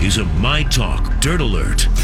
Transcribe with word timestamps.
This 0.00 0.14
is 0.14 0.18
a 0.18 0.24
My 0.40 0.62
Talk 0.64 1.20
Dirt 1.20 1.40
Alert. 1.40 1.86
All 1.88 1.94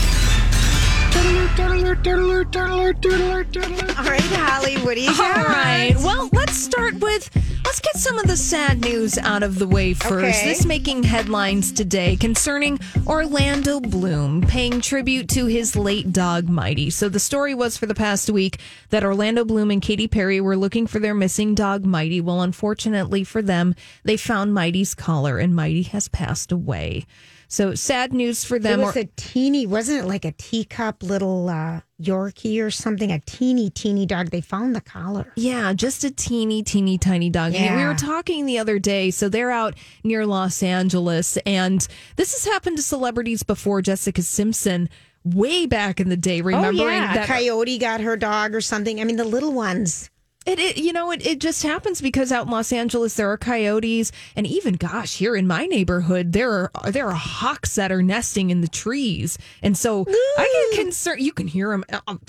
right, 4.04 4.22
Holly, 4.22 4.76
what 4.78 4.94
do 4.96 5.02
you 5.02 5.10
All 5.10 5.16
got? 5.16 5.46
right. 5.46 5.94
Well, 5.98 6.28
let's 6.32 6.56
start 6.56 6.94
with 7.00 7.30
let's 7.64 7.80
get 7.80 7.96
some 7.96 8.18
of 8.18 8.26
the 8.26 8.36
sad 8.36 8.80
news 8.80 9.18
out 9.18 9.42
of 9.42 9.58
the 9.58 9.68
way 9.68 9.94
first. 9.94 10.38
Okay. 10.40 10.48
This 10.48 10.64
making 10.64 11.04
headlines 11.04 11.70
today 11.70 12.16
concerning 12.16 12.80
Orlando 13.06 13.80
Bloom 13.80 14.42
paying 14.42 14.80
tribute 14.80 15.28
to 15.30 15.46
his 15.46 15.76
late 15.76 16.12
dog 16.12 16.48
Mighty. 16.48 16.90
So 16.90 17.08
the 17.08 17.20
story 17.20 17.54
was 17.54 17.76
for 17.76 17.86
the 17.86 17.94
past 17.94 18.30
week 18.30 18.58
that 18.90 19.04
Orlando 19.04 19.44
Bloom 19.44 19.70
and 19.70 19.82
Katy 19.82 20.08
Perry 20.08 20.40
were 20.40 20.56
looking 20.56 20.86
for 20.86 20.98
their 20.98 21.14
missing 21.14 21.54
dog 21.54 21.84
Mighty. 21.84 22.20
Well, 22.20 22.40
unfortunately 22.40 23.24
for 23.24 23.42
them, 23.42 23.74
they 24.02 24.16
found 24.16 24.54
Mighty's 24.54 24.94
collar 24.94 25.38
and 25.38 25.54
Mighty 25.54 25.82
has 25.82 26.08
passed 26.08 26.50
away. 26.50 27.06
So 27.52 27.74
sad 27.74 28.14
news 28.14 28.46
for 28.46 28.58
them. 28.58 28.80
It 28.80 28.82
was 28.82 28.96
a 28.96 29.04
teeny, 29.14 29.66
wasn't 29.66 29.98
it 29.98 30.06
like 30.06 30.24
a 30.24 30.32
teacup 30.32 31.02
little 31.02 31.50
uh, 31.50 31.80
Yorkie 32.00 32.64
or 32.64 32.70
something? 32.70 33.12
A 33.12 33.18
teeny, 33.18 33.68
teeny 33.68 34.06
dog. 34.06 34.30
They 34.30 34.40
found 34.40 34.74
the 34.74 34.80
collar. 34.80 35.30
Yeah, 35.36 35.74
just 35.74 36.02
a 36.02 36.10
teeny, 36.10 36.62
teeny, 36.62 36.96
tiny 36.96 37.28
dog. 37.28 37.54
And 37.54 37.76
We 37.76 37.84
were 37.84 37.94
talking 37.94 38.46
the 38.46 38.58
other 38.58 38.78
day. 38.78 39.10
So 39.10 39.28
they're 39.28 39.50
out 39.50 39.74
near 40.02 40.24
Los 40.24 40.62
Angeles, 40.62 41.36
and 41.44 41.86
this 42.16 42.32
has 42.32 42.50
happened 42.50 42.78
to 42.78 42.82
celebrities 42.82 43.42
before. 43.42 43.82
Jessica 43.82 44.22
Simpson, 44.22 44.88
way 45.22 45.66
back 45.66 46.00
in 46.00 46.08
the 46.08 46.16
day, 46.16 46.40
remembering 46.40 46.80
oh, 46.80 46.90
yeah. 46.90 47.12
that 47.12 47.24
a 47.24 47.26
coyote 47.26 47.76
got 47.76 48.00
her 48.00 48.16
dog 48.16 48.54
or 48.54 48.62
something. 48.62 48.98
I 48.98 49.04
mean, 49.04 49.16
the 49.16 49.24
little 49.24 49.52
ones. 49.52 50.08
It, 50.46 50.58
it, 50.58 50.76
you 50.78 50.92
know, 50.92 51.10
it, 51.10 51.24
it 51.26 51.38
just 51.40 51.62
happens 51.62 52.00
because 52.00 52.32
out 52.32 52.46
in 52.46 52.52
Los 52.52 52.72
Angeles 52.72 53.14
there 53.14 53.30
are 53.30 53.36
coyotes, 53.36 54.12
and 54.36 54.46
even 54.46 54.74
gosh, 54.74 55.16
here 55.16 55.36
in 55.36 55.46
my 55.46 55.66
neighborhood 55.66 56.32
there 56.32 56.50
are 56.50 56.90
there 56.90 57.06
are 57.08 57.14
hawks 57.14 57.74
that 57.76 57.92
are 57.92 58.02
nesting 58.02 58.50
in 58.50 58.60
the 58.60 58.68
trees, 58.68 59.38
and 59.62 59.76
so 59.76 60.04
I 60.38 60.68
get 60.72 60.80
concerned. 60.84 61.20
You 61.20 61.32
can 61.32 61.46
hear 61.46 61.70
them 61.70 61.84
uh, 61.92 62.00
um, 62.08 62.20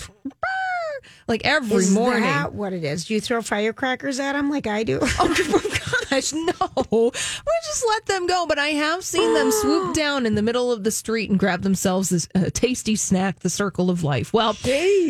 like 1.26 1.44
every 1.44 1.76
Is 1.76 1.90
morning. 1.92 2.22
that 2.22 2.54
what 2.54 2.72
it 2.72 2.84
is? 2.84 3.04
Do 3.06 3.14
you 3.14 3.20
throw 3.20 3.42
firecrackers 3.42 4.20
at 4.20 4.32
them 4.34 4.50
like 4.50 4.66
I 4.66 4.84
do? 4.84 4.98
Oh 5.02 5.34
gosh, 6.14 6.32
no. 6.32 7.10
We 7.12 7.52
just 7.66 7.84
let 7.86 8.06
them 8.06 8.26
go. 8.26 8.46
But 8.46 8.58
I 8.58 8.68
have 8.68 9.04
seen 9.04 9.34
them 9.34 9.50
swoop 9.50 9.94
down 9.94 10.26
in 10.26 10.34
the 10.34 10.42
middle 10.42 10.72
of 10.72 10.84
the 10.84 10.90
street 10.90 11.30
and 11.30 11.38
grab 11.38 11.62
themselves 11.62 12.08
this 12.10 12.28
uh, 12.34 12.50
tasty 12.52 12.96
snack, 12.96 13.40
the 13.40 13.50
circle 13.50 13.90
of 13.90 14.02
life. 14.02 14.32
Well, 14.32 14.56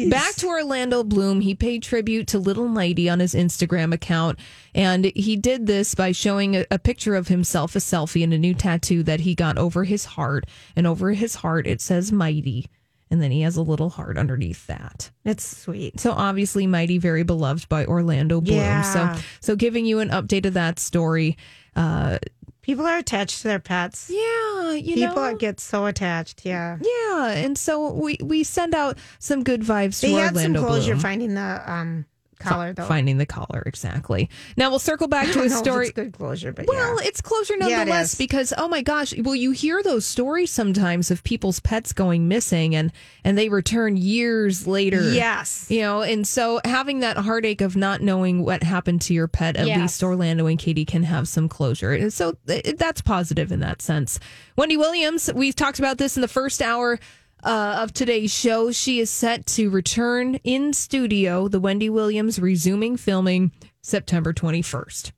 back 0.08 0.34
to 0.36 0.46
Orlando 0.46 1.04
Bloom. 1.04 1.40
He 1.40 1.54
paid 1.54 1.82
tribute 1.82 2.28
to 2.28 2.38
Little 2.38 2.68
Mighty 2.68 3.08
on 3.08 3.20
his 3.20 3.34
Instagram 3.34 3.92
account. 3.92 4.38
And 4.74 5.06
he 5.14 5.36
did 5.36 5.66
this 5.66 5.94
by 5.94 6.12
showing 6.12 6.56
a, 6.56 6.66
a 6.70 6.78
picture 6.78 7.14
of 7.14 7.28
himself, 7.28 7.76
a 7.76 7.78
selfie, 7.78 8.24
and 8.24 8.34
a 8.34 8.38
new 8.38 8.54
tattoo 8.54 9.02
that 9.04 9.20
he 9.20 9.34
got 9.34 9.58
over 9.58 9.84
his 9.84 10.04
heart. 10.04 10.46
And 10.76 10.86
over 10.86 11.12
his 11.12 11.36
heart, 11.36 11.66
it 11.66 11.80
says 11.80 12.12
Mighty. 12.12 12.68
And 13.10 13.22
then 13.22 13.30
he 13.30 13.42
has 13.42 13.56
a 13.56 13.62
little 13.62 13.90
heart 13.90 14.16
underneath 14.18 14.66
that. 14.66 15.10
It's 15.24 15.44
sweet. 15.44 16.00
So 16.00 16.12
obviously, 16.12 16.66
Mighty 16.66 16.98
very 16.98 17.22
beloved 17.22 17.68
by 17.68 17.84
Orlando 17.84 18.40
Bloom. 18.40 18.56
Yeah. 18.56 18.82
So 18.82 19.22
so 19.40 19.56
giving 19.56 19.86
you 19.86 20.00
an 20.00 20.08
update 20.08 20.46
of 20.46 20.54
that 20.54 20.78
story. 20.78 21.36
Uh, 21.76 22.18
People 22.62 22.86
are 22.86 22.96
attached 22.96 23.42
to 23.42 23.48
their 23.48 23.58
pets. 23.58 24.10
yeah, 24.10 24.72
you 24.72 24.94
People 24.94 25.16
know. 25.16 25.36
get 25.36 25.60
so 25.60 25.84
attached. 25.84 26.46
Yeah. 26.46 26.78
yeah, 26.80 27.28
and 27.32 27.58
so 27.58 27.92
we 27.92 28.16
we 28.22 28.42
send 28.42 28.74
out 28.74 28.96
some 29.18 29.44
good 29.44 29.60
vibes 29.60 30.00
They 30.00 30.08
to 30.12 30.14
had 30.14 30.28
some 30.28 30.36
Orlando 30.56 30.66
closure 30.66 30.92
Bloom. 30.92 31.00
finding 31.00 31.34
the 31.34 31.62
um, 31.70 32.06
collar, 32.38 32.72
though. 32.72 32.84
Finding 32.84 33.18
the 33.18 33.26
collar 33.26 33.62
exactly. 33.66 34.28
Now 34.56 34.70
we'll 34.70 34.78
circle 34.78 35.08
back 35.08 35.26
to 35.28 35.32
don't 35.34 35.42
his 35.44 35.52
know 35.52 35.58
if 35.58 35.64
story. 35.64 35.86
it's 35.86 35.94
good 35.94 36.12
closure, 36.12 36.52
but 36.52 36.66
Well, 36.66 37.00
yeah. 37.00 37.08
it's 37.08 37.20
closure 37.20 37.54
Yeah, 37.58 37.66
it 37.66 37.70
nonetheless 37.76 38.14
because 38.14 38.52
oh 38.56 38.68
my 38.68 38.82
gosh, 38.82 39.14
well 39.18 39.34
you 39.34 39.50
hear 39.52 39.82
those 39.82 40.04
stories 40.06 40.50
sometimes 40.50 41.10
of 41.10 41.22
people's 41.24 41.60
pets 41.60 41.92
going 41.92 42.28
missing 42.28 42.74
and 42.74 42.92
and 43.24 43.36
they 43.38 43.48
return 43.48 43.96
years 43.96 44.66
later. 44.66 45.10
Yes. 45.12 45.66
You 45.70 45.80
know, 45.80 46.02
and 46.02 46.26
so 46.26 46.60
having 46.64 47.00
that 47.00 47.16
heartache 47.16 47.60
of 47.60 47.76
not 47.76 48.00
knowing 48.00 48.44
what 48.44 48.62
happened 48.62 49.00
to 49.02 49.14
your 49.14 49.28
pet, 49.28 49.56
at 49.56 49.66
Yes. 49.66 49.78
least 49.80 50.02
Orlando 50.02 50.46
and 50.46 50.58
Katy 50.58 50.84
can 50.84 51.02
have 51.04 51.26
some 51.28 51.48
closure. 51.48 51.92
And 51.92 52.12
so 52.12 52.36
th- 52.46 52.76
that's 52.76 53.00
positive 53.00 53.50
in 53.52 53.60
that 53.60 53.80
sense. 53.82 54.18
Wendy 54.56 54.76
Williams, 54.76 55.30
we've 55.34 55.56
talked 55.56 55.78
about 55.78 55.98
this 55.98 56.16
in 56.16 56.20
the 56.22 56.28
first 56.28 56.62
hour 56.62 56.98
uh, 57.44 57.78
of 57.80 57.92
today's 57.92 58.32
show. 58.32 58.72
She 58.72 59.00
is 59.00 59.10
set 59.10 59.46
to 59.48 59.70
return 59.70 60.36
in 60.36 60.72
studio. 60.72 61.48
The 61.48 61.60
Wendy 61.60 61.90
Williams 61.90 62.38
resuming 62.38 62.96
filming 62.96 63.52
September 63.82 64.32
21st. 64.32 65.12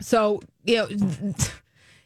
So, 0.00 0.40
you 0.64 0.76
know, 0.76 0.88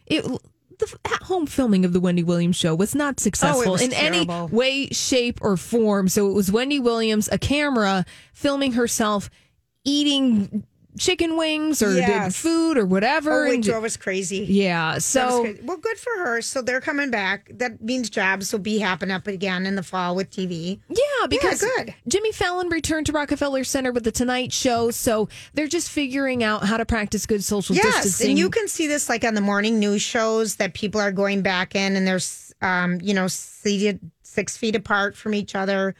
it. 0.06 0.40
The 0.76 0.92
at-home 1.04 1.46
filming 1.46 1.84
of 1.84 1.92
the 1.92 2.00
Wendy 2.00 2.24
Williams 2.24 2.56
show 2.56 2.74
was 2.74 2.96
not 2.96 3.20
successful 3.20 3.72
was 3.72 3.80
in 3.80 3.92
any 3.92 4.26
way, 4.26 4.88
shape, 4.88 5.38
or 5.40 5.56
form. 5.56 6.08
So 6.08 6.28
it 6.28 6.32
was 6.32 6.50
Wendy 6.50 6.80
Williams, 6.80 7.28
a 7.30 7.38
camera, 7.38 8.04
filming 8.32 8.72
herself 8.72 9.30
eating 9.84 10.66
chicken 10.98 11.36
wings 11.36 11.82
or 11.82 11.92
did 11.94 12.34
food 12.34 12.78
or 12.78 12.86
whatever. 12.86 13.46
Oh, 13.46 13.50
it 13.50 13.54
and 13.54 13.62
drove 13.62 13.84
us 13.84 13.96
crazy. 13.96 14.46
yeah, 14.48 14.98
so 14.98 15.42
crazy. 15.42 15.60
well, 15.64 15.76
good 15.76 15.98
for 15.98 16.10
her. 16.24 16.40
So 16.40 16.62
they're 16.62 16.80
coming 16.80 17.10
back. 17.10 17.50
That 17.54 17.82
means 17.82 18.08
jobs 18.10 18.52
will 18.52 18.60
be 18.60 18.78
happening 18.78 19.14
up 19.14 19.26
again 19.26 19.66
in 19.66 19.74
the 19.74 19.82
fall 19.82 20.14
with 20.14 20.30
TV. 20.30 20.80
yeah, 20.88 21.26
because 21.28 21.60
good. 21.60 21.94
Jimmy 22.06 22.32
Fallon 22.32 22.68
returned 22.68 23.06
to 23.06 23.12
Rockefeller 23.12 23.64
Center 23.64 23.92
with 23.92 24.04
the 24.04 24.12
Tonight 24.12 24.52
Show, 24.52 24.90
so 24.90 25.28
they're 25.54 25.66
just 25.66 25.90
figuring 25.90 26.44
out 26.44 26.64
how 26.64 26.76
to 26.76 26.84
practice 26.86 27.26
good 27.26 27.42
social 27.42 27.74
Yes, 27.74 27.84
distancing. 28.04 28.30
and 28.30 28.38
you 28.38 28.50
can 28.50 28.68
see 28.68 28.86
this 28.86 29.08
like 29.08 29.24
on 29.24 29.34
the 29.34 29.40
morning 29.40 29.78
news 29.78 30.02
shows 30.02 30.56
that 30.56 30.74
people 30.74 31.00
are 31.00 31.12
going 31.12 31.42
back 31.42 31.74
in 31.74 31.96
and 31.96 32.06
there's, 32.06 32.52
um, 32.62 33.00
you 33.02 33.14
know, 33.14 33.26
seated 33.26 33.98
six 34.22 34.56
feet 34.56 34.76
apart 34.76 35.16
from 35.16 35.34
each 35.34 35.54
other, 35.54 35.94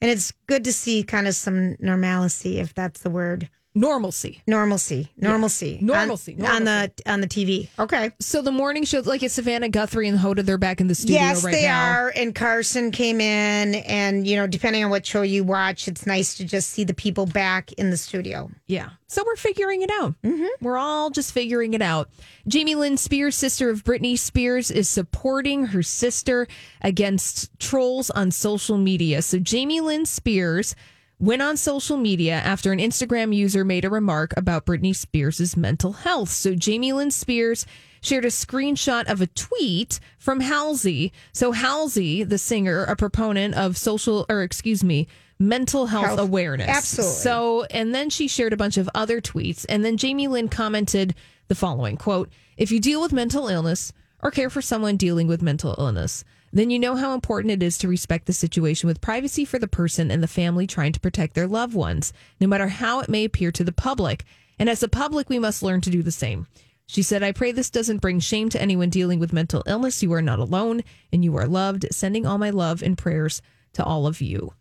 and 0.00 0.10
it's 0.10 0.32
good 0.48 0.64
to 0.64 0.72
see 0.72 1.02
kind 1.04 1.28
of 1.28 1.34
some 1.34 1.76
normalcy, 1.78 2.58
if 2.58 2.74
that's 2.74 3.00
the 3.02 3.10
word. 3.10 3.48
Normalcy. 3.74 4.42
Normalcy, 4.46 5.08
normalcy, 5.16 5.78
On- 5.80 5.86
Normalcy, 5.86 6.36
on, 6.44 6.64
the 6.64 6.92
on 7.06 7.20
the 7.20 7.26
TV. 7.26 7.68
Okay. 7.78 8.10
So 8.20 8.42
the 8.42 8.52
morning 8.52 8.84
shows, 8.84 9.06
like 9.06 9.22
it's 9.22 9.34
Savannah 9.34 9.68
Guthrie 9.68 10.08
and 10.08 10.18
Hoda, 10.18 10.44
they're 10.44 10.58
back 10.58 10.80
in 10.80 10.88
the 10.88 10.94
studio 10.94 11.16
yes, 11.20 11.44
right 11.44 11.52
they 11.52 11.62
now. 11.66 11.92
are. 11.92 12.12
And 12.14 12.34
Carson 12.34 12.90
came 12.90 13.20
in, 13.20 13.74
and 13.76 14.26
you 14.26 14.36
know, 14.36 14.46
depending 14.46 14.84
on 14.84 14.90
what 14.90 15.06
show 15.06 15.22
you 15.22 15.44
watch, 15.44 15.88
it's 15.88 16.06
nice 16.06 16.36
to 16.36 16.44
just 16.44 16.70
see 16.70 16.84
the 16.84 16.94
people 16.94 17.26
back 17.26 17.72
in 17.72 17.90
the 17.90 17.96
studio. 17.96 18.50
Yeah. 18.66 18.90
So 19.08 19.22
we're 19.26 19.36
figuring 19.36 19.82
it 19.82 19.90
out. 19.90 20.14
Mm-hmm. 20.22 20.46
We're 20.64 20.78
all 20.78 21.10
just 21.10 21.32
figuring 21.32 21.74
it 21.74 21.82
out. 21.82 22.08
Jamie 22.48 22.74
Lynn 22.74 22.96
Spears, 22.96 23.36
sister 23.36 23.68
of 23.68 23.84
Britney 23.84 24.18
Spears, 24.18 24.70
is 24.70 24.88
supporting 24.88 25.66
her 25.66 25.82
sister 25.82 26.46
against 26.80 27.50
trolls 27.58 28.08
on 28.10 28.30
social 28.30 28.78
media. 28.78 29.20
So 29.20 29.38
Jamie 29.38 29.80
Lynn 29.82 30.06
Spears 30.06 30.74
went 31.22 31.40
on 31.40 31.56
social 31.56 31.96
media 31.96 32.34
after 32.34 32.72
an 32.72 32.80
Instagram 32.80 33.34
user 33.34 33.64
made 33.64 33.84
a 33.84 33.90
remark 33.90 34.34
about 34.36 34.66
Britney 34.66 34.94
Spears' 34.94 35.56
mental 35.56 35.92
health. 35.92 36.28
So 36.30 36.56
Jamie 36.56 36.92
Lynn 36.92 37.12
Spears 37.12 37.64
shared 38.00 38.24
a 38.24 38.28
screenshot 38.28 39.04
of 39.08 39.20
a 39.20 39.28
tweet 39.28 40.00
from 40.18 40.40
Halsey. 40.40 41.12
So 41.32 41.52
Halsey, 41.52 42.24
the 42.24 42.38
singer, 42.38 42.82
a 42.82 42.96
proponent 42.96 43.54
of 43.54 43.76
social 43.78 44.26
or 44.28 44.42
excuse 44.42 44.82
me, 44.82 45.06
mental 45.38 45.86
health, 45.86 46.06
Health. 46.06 46.18
awareness. 46.20 46.68
Absolutely. 46.68 47.14
So, 47.14 47.64
and 47.70 47.94
then 47.94 48.10
she 48.10 48.26
shared 48.26 48.52
a 48.52 48.56
bunch 48.56 48.76
of 48.76 48.90
other 48.92 49.20
tweets. 49.20 49.64
And 49.68 49.84
then 49.84 49.96
Jamie 49.96 50.26
Lynn 50.26 50.48
commented 50.48 51.14
the 51.46 51.54
following 51.54 51.96
quote, 51.96 52.30
If 52.56 52.72
you 52.72 52.80
deal 52.80 53.00
with 53.00 53.12
mental 53.12 53.46
illness, 53.46 53.92
or 54.24 54.30
care 54.32 54.50
for 54.50 54.62
someone 54.62 54.96
dealing 54.96 55.28
with 55.28 55.40
mental 55.42 55.74
illness, 55.78 56.24
then 56.52 56.70
you 56.70 56.78
know 56.78 56.96
how 56.96 57.14
important 57.14 57.50
it 57.50 57.62
is 57.62 57.78
to 57.78 57.88
respect 57.88 58.26
the 58.26 58.32
situation 58.32 58.86
with 58.86 59.00
privacy 59.00 59.44
for 59.44 59.58
the 59.58 59.66
person 59.68 60.10
and 60.10 60.22
the 60.22 60.28
family 60.28 60.66
trying 60.66 60.92
to 60.92 61.00
protect 61.00 61.34
their 61.34 61.46
loved 61.46 61.74
ones, 61.74 62.12
no 62.40 62.46
matter 62.46 62.68
how 62.68 63.00
it 63.00 63.08
may 63.08 63.24
appear 63.24 63.50
to 63.52 63.64
the 63.64 63.72
public. 63.72 64.24
And 64.58 64.68
as 64.68 64.82
a 64.82 64.88
public, 64.88 65.28
we 65.28 65.38
must 65.38 65.62
learn 65.62 65.80
to 65.80 65.90
do 65.90 66.02
the 66.02 66.12
same. 66.12 66.46
She 66.86 67.02
said, 67.02 67.22
I 67.22 67.32
pray 67.32 67.52
this 67.52 67.70
doesn't 67.70 68.02
bring 68.02 68.20
shame 68.20 68.48
to 68.50 68.60
anyone 68.60 68.90
dealing 68.90 69.18
with 69.18 69.32
mental 69.32 69.62
illness. 69.66 70.02
You 70.02 70.12
are 70.12 70.20
not 70.22 70.40
alone 70.40 70.82
and 71.12 71.24
you 71.24 71.36
are 71.36 71.46
loved. 71.46 71.86
Sending 71.90 72.26
all 72.26 72.38
my 72.38 72.50
love 72.50 72.82
and 72.82 72.98
prayers 72.98 73.40
to 73.72 73.84
all 73.84 74.06
of 74.06 74.20
you. 74.20 74.52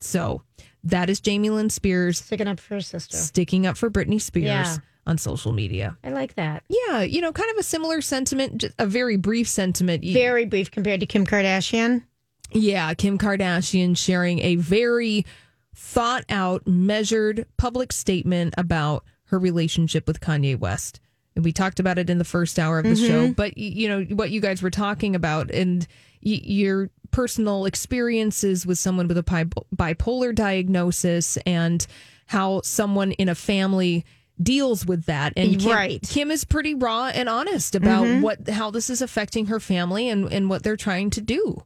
So 0.00 0.42
that 0.82 1.10
is 1.10 1.20
Jamie 1.20 1.50
Lynn 1.50 1.68
Spears 1.70 2.18
Sticking 2.20 2.48
up 2.48 2.58
for 2.60 2.74
her 2.74 2.80
sister. 2.80 3.16
sticking 3.16 3.66
up 3.66 3.76
for 3.76 3.90
Britney 3.90 4.20
Spears 4.20 4.44
Yeah. 4.46 4.76
On 5.06 5.18
social 5.18 5.52
media. 5.52 5.96
I 6.02 6.10
like 6.10 6.34
that. 6.34 6.62
Yeah, 6.68 7.02
you 7.02 7.20
know, 7.20 7.32
kind 7.32 7.50
of 7.50 7.58
a 7.58 7.62
similar 7.62 8.00
sentiment, 8.00 8.64
a 8.78 8.86
very 8.86 9.16
brief 9.16 9.48
sentiment. 9.48 10.04
Very 10.04 10.46
brief 10.46 10.70
compared 10.70 11.00
to 11.00 11.06
Kim 11.06 11.26
Kardashian. 11.26 12.04
Yeah, 12.52 12.94
Kim 12.94 13.18
Kardashian 13.18 13.96
sharing 13.96 14.38
a 14.40 14.56
very 14.56 15.26
thought 15.74 16.24
out, 16.28 16.66
measured 16.66 17.46
public 17.56 17.92
statement 17.92 18.54
about 18.56 19.04
her 19.24 19.38
relationship 19.38 20.06
with 20.06 20.20
Kanye 20.20 20.58
West. 20.58 21.00
And 21.34 21.44
we 21.44 21.52
talked 21.52 21.80
about 21.80 21.98
it 21.98 22.08
in 22.08 22.18
the 22.18 22.24
first 22.24 22.58
hour 22.58 22.78
of 22.78 22.84
the 22.84 22.94
show, 22.94 23.24
mm-hmm. 23.24 23.32
but 23.32 23.58
you 23.58 23.88
know 23.88 24.04
what 24.14 24.30
you 24.30 24.40
guys 24.40 24.62
were 24.62 24.70
talking 24.70 25.16
about 25.16 25.50
and 25.50 25.86
y- 26.24 26.40
your 26.44 26.90
personal 27.10 27.64
experiences 27.64 28.64
with 28.64 28.78
someone 28.78 29.08
with 29.08 29.18
a 29.18 29.22
bi- 29.22 29.44
bipolar 29.74 30.32
diagnosis 30.32 31.36
and 31.38 31.86
how 32.26 32.60
someone 32.62 33.12
in 33.12 33.28
a 33.28 33.34
family 33.34 34.04
deals 34.42 34.84
with 34.84 35.06
that 35.06 35.32
and 35.36 35.60
Kim, 35.60 35.70
Right. 35.70 36.02
Kim 36.02 36.30
is 36.30 36.44
pretty 36.44 36.74
raw 36.74 37.06
and 37.06 37.28
honest 37.28 37.74
about 37.74 38.04
mm-hmm. 38.04 38.22
what 38.22 38.48
how 38.48 38.70
this 38.70 38.90
is 38.90 39.00
affecting 39.00 39.46
her 39.46 39.60
family 39.60 40.08
and 40.08 40.32
and 40.32 40.50
what 40.50 40.62
they're 40.62 40.76
trying 40.76 41.10
to 41.10 41.20
do. 41.20 41.62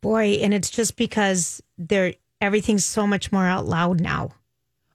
Boy, 0.00 0.38
and 0.40 0.54
it's 0.54 0.70
just 0.70 0.96
because 0.96 1.62
they're 1.76 2.14
everything's 2.40 2.84
so 2.84 3.06
much 3.06 3.32
more 3.32 3.44
out 3.44 3.66
loud 3.66 4.00
now. 4.00 4.30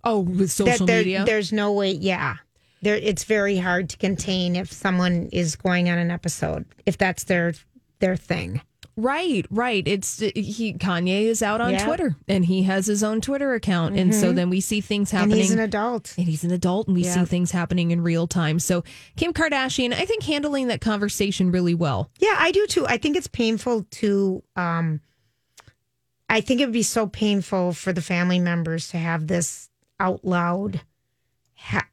Oh, 0.04 0.20
with 0.20 0.52
social 0.52 0.86
that 0.88 1.06
media. 1.06 1.24
there's 1.26 1.54
no 1.54 1.72
way. 1.74 1.92
Yeah, 1.92 2.38
there. 2.82 2.96
It's 2.96 3.24
very 3.24 3.58
hard 3.58 3.90
to 3.92 3.98
contain 3.98 4.56
if 4.56 4.72
someone 4.72 5.30
is 5.32 5.56
going 5.56 5.90
on 5.90 5.98
an 5.98 6.12
episode 6.12 6.66
if 6.86 6.98
that's 6.98 7.26
their 7.26 7.54
their 8.00 8.16
thing. 8.16 8.62
Right, 8.96 9.46
right. 9.50 9.88
It's 9.88 10.20
he 10.20 10.74
Kanye 10.76 11.24
is 11.24 11.42
out 11.42 11.62
on 11.62 11.72
Yeah. 11.72 11.86
Twitter 11.86 12.16
and 12.28 12.46
he 12.46 12.64
has 12.64 12.86
his 12.86 13.04
own 13.04 13.22
Twitter 13.22 13.54
account 13.56 13.98
and 13.98 14.14
so 14.14 14.32
then 14.32 14.50
we 14.52 14.62
see 14.62 14.82
things 14.82 15.10
Mm-hmm. 15.10 15.18
And 15.18 15.32
happening 15.32 15.38
he's 15.42 15.52
an 15.52 15.60
adult. 15.60 16.14
and 16.18 16.28
he's 16.28 16.44
an 16.44 16.52
adult 16.52 16.88
and 16.88 16.96
we 16.96 17.04
see 17.04 17.26
things 17.26 17.50
happening 17.52 17.90
in 17.92 18.02
real 18.02 18.28
time. 18.28 18.60
So 18.60 18.84
Kim 19.18 19.34
Kardashian, 19.34 19.94
I 19.94 20.06
think 20.06 20.24
handling 20.24 20.68
that 20.68 20.80
conversation 20.82 21.52
really 21.52 21.74
well. 21.74 22.12
Yeah, 22.20 22.36
I 22.38 22.52
do 22.52 22.68
too. 22.68 22.86
I 22.86 22.98
think 22.98 23.18
it's 23.18 23.28
painful 23.28 23.86
to. 23.92 24.44
um 24.56 25.02
I 26.30 26.42
think 26.42 26.62
it 26.62 26.66
would 26.66 26.74
be 26.74 26.84
so 26.84 27.06
painful 27.08 27.74
for 27.74 27.94
the 27.94 28.02
family 28.02 28.40
members 28.40 28.88
to 28.90 28.98
have 28.98 29.28
this 29.28 29.70
out 30.00 30.24
loud 30.26 30.82
ha- 31.56 31.88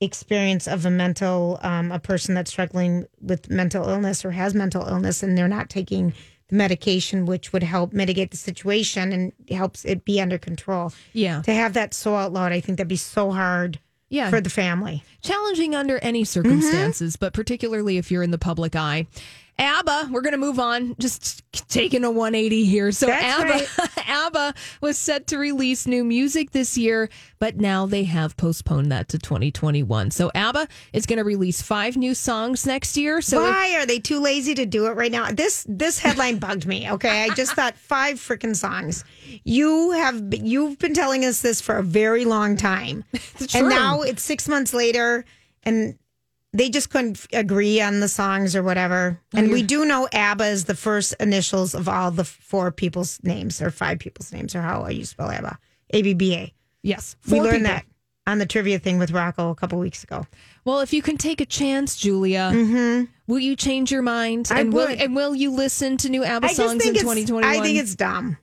experience 0.00 0.66
of 0.68 0.84
a 0.84 0.90
mental, 0.90 1.58
um, 1.62 1.90
a 1.90 1.98
person 1.98 2.34
that's 2.34 2.50
struggling 2.50 3.06
with 3.22 3.48
mental 3.48 3.88
illness 3.88 4.22
or 4.24 4.32
has 4.32 4.54
mental 4.54 4.86
illness, 4.86 5.22
and 5.22 5.36
they're 5.38 5.48
not 5.48 5.70
taking 5.70 6.12
the 6.48 6.56
medication, 6.56 7.26
which 7.26 7.52
would 7.52 7.62
help 7.62 7.92
mitigate 7.92 8.30
the 8.30 8.36
situation 8.36 9.12
and 9.12 9.32
helps 9.50 9.84
it 9.84 10.04
be 10.04 10.20
under 10.20 10.38
control. 10.38 10.92
Yeah. 11.12 11.42
To 11.42 11.52
have 11.52 11.72
that 11.74 11.92
so 11.94 12.14
out 12.14 12.32
loud, 12.32 12.52
I 12.52 12.60
think 12.60 12.78
that'd 12.78 12.88
be 12.88 12.96
so 12.96 13.32
hard 13.32 13.80
Yeah. 14.08 14.30
for 14.30 14.40
the 14.40 14.50
family. 14.50 15.02
challenging 15.22 15.74
under 15.74 15.98
any 15.98 16.22
Mm-hmm. 16.22 16.26
circumstances, 16.26 17.16
but 17.16 17.32
particularly 17.32 17.96
if 17.98 18.10
you're 18.12 18.22
in 18.22 18.30
the 18.30 18.38
public 18.38 18.76
eye. 18.76 19.06
ABBA, 19.58 20.08
we're 20.12 20.20
going 20.20 20.32
to 20.32 20.38
move 20.38 20.58
on, 20.58 20.94
just 20.98 21.42
taking 21.68 22.04
a 22.04 22.10
180 22.10 22.64
here. 22.66 22.92
So 22.92 23.06
That's 23.06 23.68
ABBA, 23.74 24.00
ABBA 24.06 24.54
was 24.82 24.98
set 24.98 25.26
to 25.28 25.38
release 25.38 25.86
new 25.86 26.04
music 26.04 26.50
this 26.50 26.76
year, 26.76 27.08
but 27.38 27.56
now 27.56 27.86
they 27.86 28.04
have 28.04 28.36
postponed 28.36 28.92
that 28.92 29.08
to 29.08 29.18
2021. 29.18 30.10
So 30.10 30.30
ABBA 30.34 30.68
is 30.92 31.06
going 31.06 31.16
to 31.18 31.24
release 31.24 31.62
five 31.62 31.96
new 31.96 32.14
songs 32.14 32.66
next 32.66 32.98
year. 32.98 33.22
So 33.22 33.38
if- 33.38 33.50
Why 33.50 33.76
are 33.80 33.86
they 33.86 33.98
too 33.98 34.20
lazy 34.20 34.54
to 34.56 34.66
do 34.66 34.86
it 34.86 34.90
right 34.90 35.10
now? 35.12 35.30
This 35.30 35.64
this 35.68 35.98
headline 35.98 36.36
bugged 36.38 36.66
me. 36.66 36.90
Okay, 36.90 37.24
I 37.24 37.34
just 37.34 37.54
thought 37.54 37.76
five 37.76 38.16
freaking 38.16 38.54
songs. 38.54 39.04
You 39.44 39.92
have 39.92 40.22
you've 40.32 40.78
been 40.78 40.92
telling 40.94 41.24
us 41.24 41.40
this 41.40 41.60
for 41.62 41.76
a 41.78 41.82
very 41.82 42.24
long 42.26 42.56
time, 42.56 43.04
and 43.54 43.68
now 43.68 44.02
it's 44.02 44.22
six 44.22 44.48
months 44.48 44.74
later, 44.74 45.24
and 45.62 45.98
they 46.56 46.68
just 46.70 46.90
couldn't 46.90 47.26
agree 47.32 47.80
on 47.80 48.00
the 48.00 48.08
songs 48.08 48.56
or 48.56 48.62
whatever. 48.62 49.20
And 49.34 49.50
we 49.50 49.62
do 49.62 49.84
know 49.84 50.08
ABBA 50.12 50.46
is 50.46 50.64
the 50.64 50.74
first 50.74 51.14
initials 51.20 51.74
of 51.74 51.88
all 51.88 52.10
the 52.10 52.24
four 52.24 52.70
people's 52.72 53.18
names 53.22 53.60
or 53.60 53.70
five 53.70 53.98
people's 53.98 54.32
names 54.32 54.54
or 54.54 54.62
how 54.62 54.86
you 54.88 55.04
spell 55.04 55.30
ABBA. 55.30 55.58
A 55.90 56.02
B 56.02 56.14
B 56.14 56.34
A. 56.34 56.52
yes, 56.82 57.16
We 57.30 57.40
learned 57.40 57.58
people. 57.64 57.68
that 57.68 57.84
on 58.26 58.38
the 58.38 58.46
trivia 58.46 58.78
thing 58.80 58.98
with 58.98 59.12
Rocco 59.12 59.50
a 59.50 59.54
couple 59.54 59.78
weeks 59.78 60.02
ago. 60.02 60.26
Well, 60.64 60.80
if 60.80 60.92
you 60.92 61.00
can 61.00 61.16
take 61.16 61.40
a 61.40 61.46
chance, 61.46 61.94
Julia, 61.96 62.50
will 63.28 63.38
you 63.38 63.54
change 63.54 63.92
your 63.92 64.02
mind? 64.02 64.46
Mm-hmm. 64.46 64.56
I 64.56 64.60
and 64.62 64.72
will 64.72 64.88
and 64.88 65.14
will 65.14 65.34
you 65.34 65.52
listen 65.52 65.96
to 65.98 66.08
new 66.08 66.24
ABBA 66.24 66.46
I 66.48 66.52
songs 66.52 66.72
in 66.72 66.78
think 66.80 66.96
2021? 66.98 67.44
I 67.44 67.62
think 67.62 67.78
it's 67.78 67.94
dumb. 67.94 68.36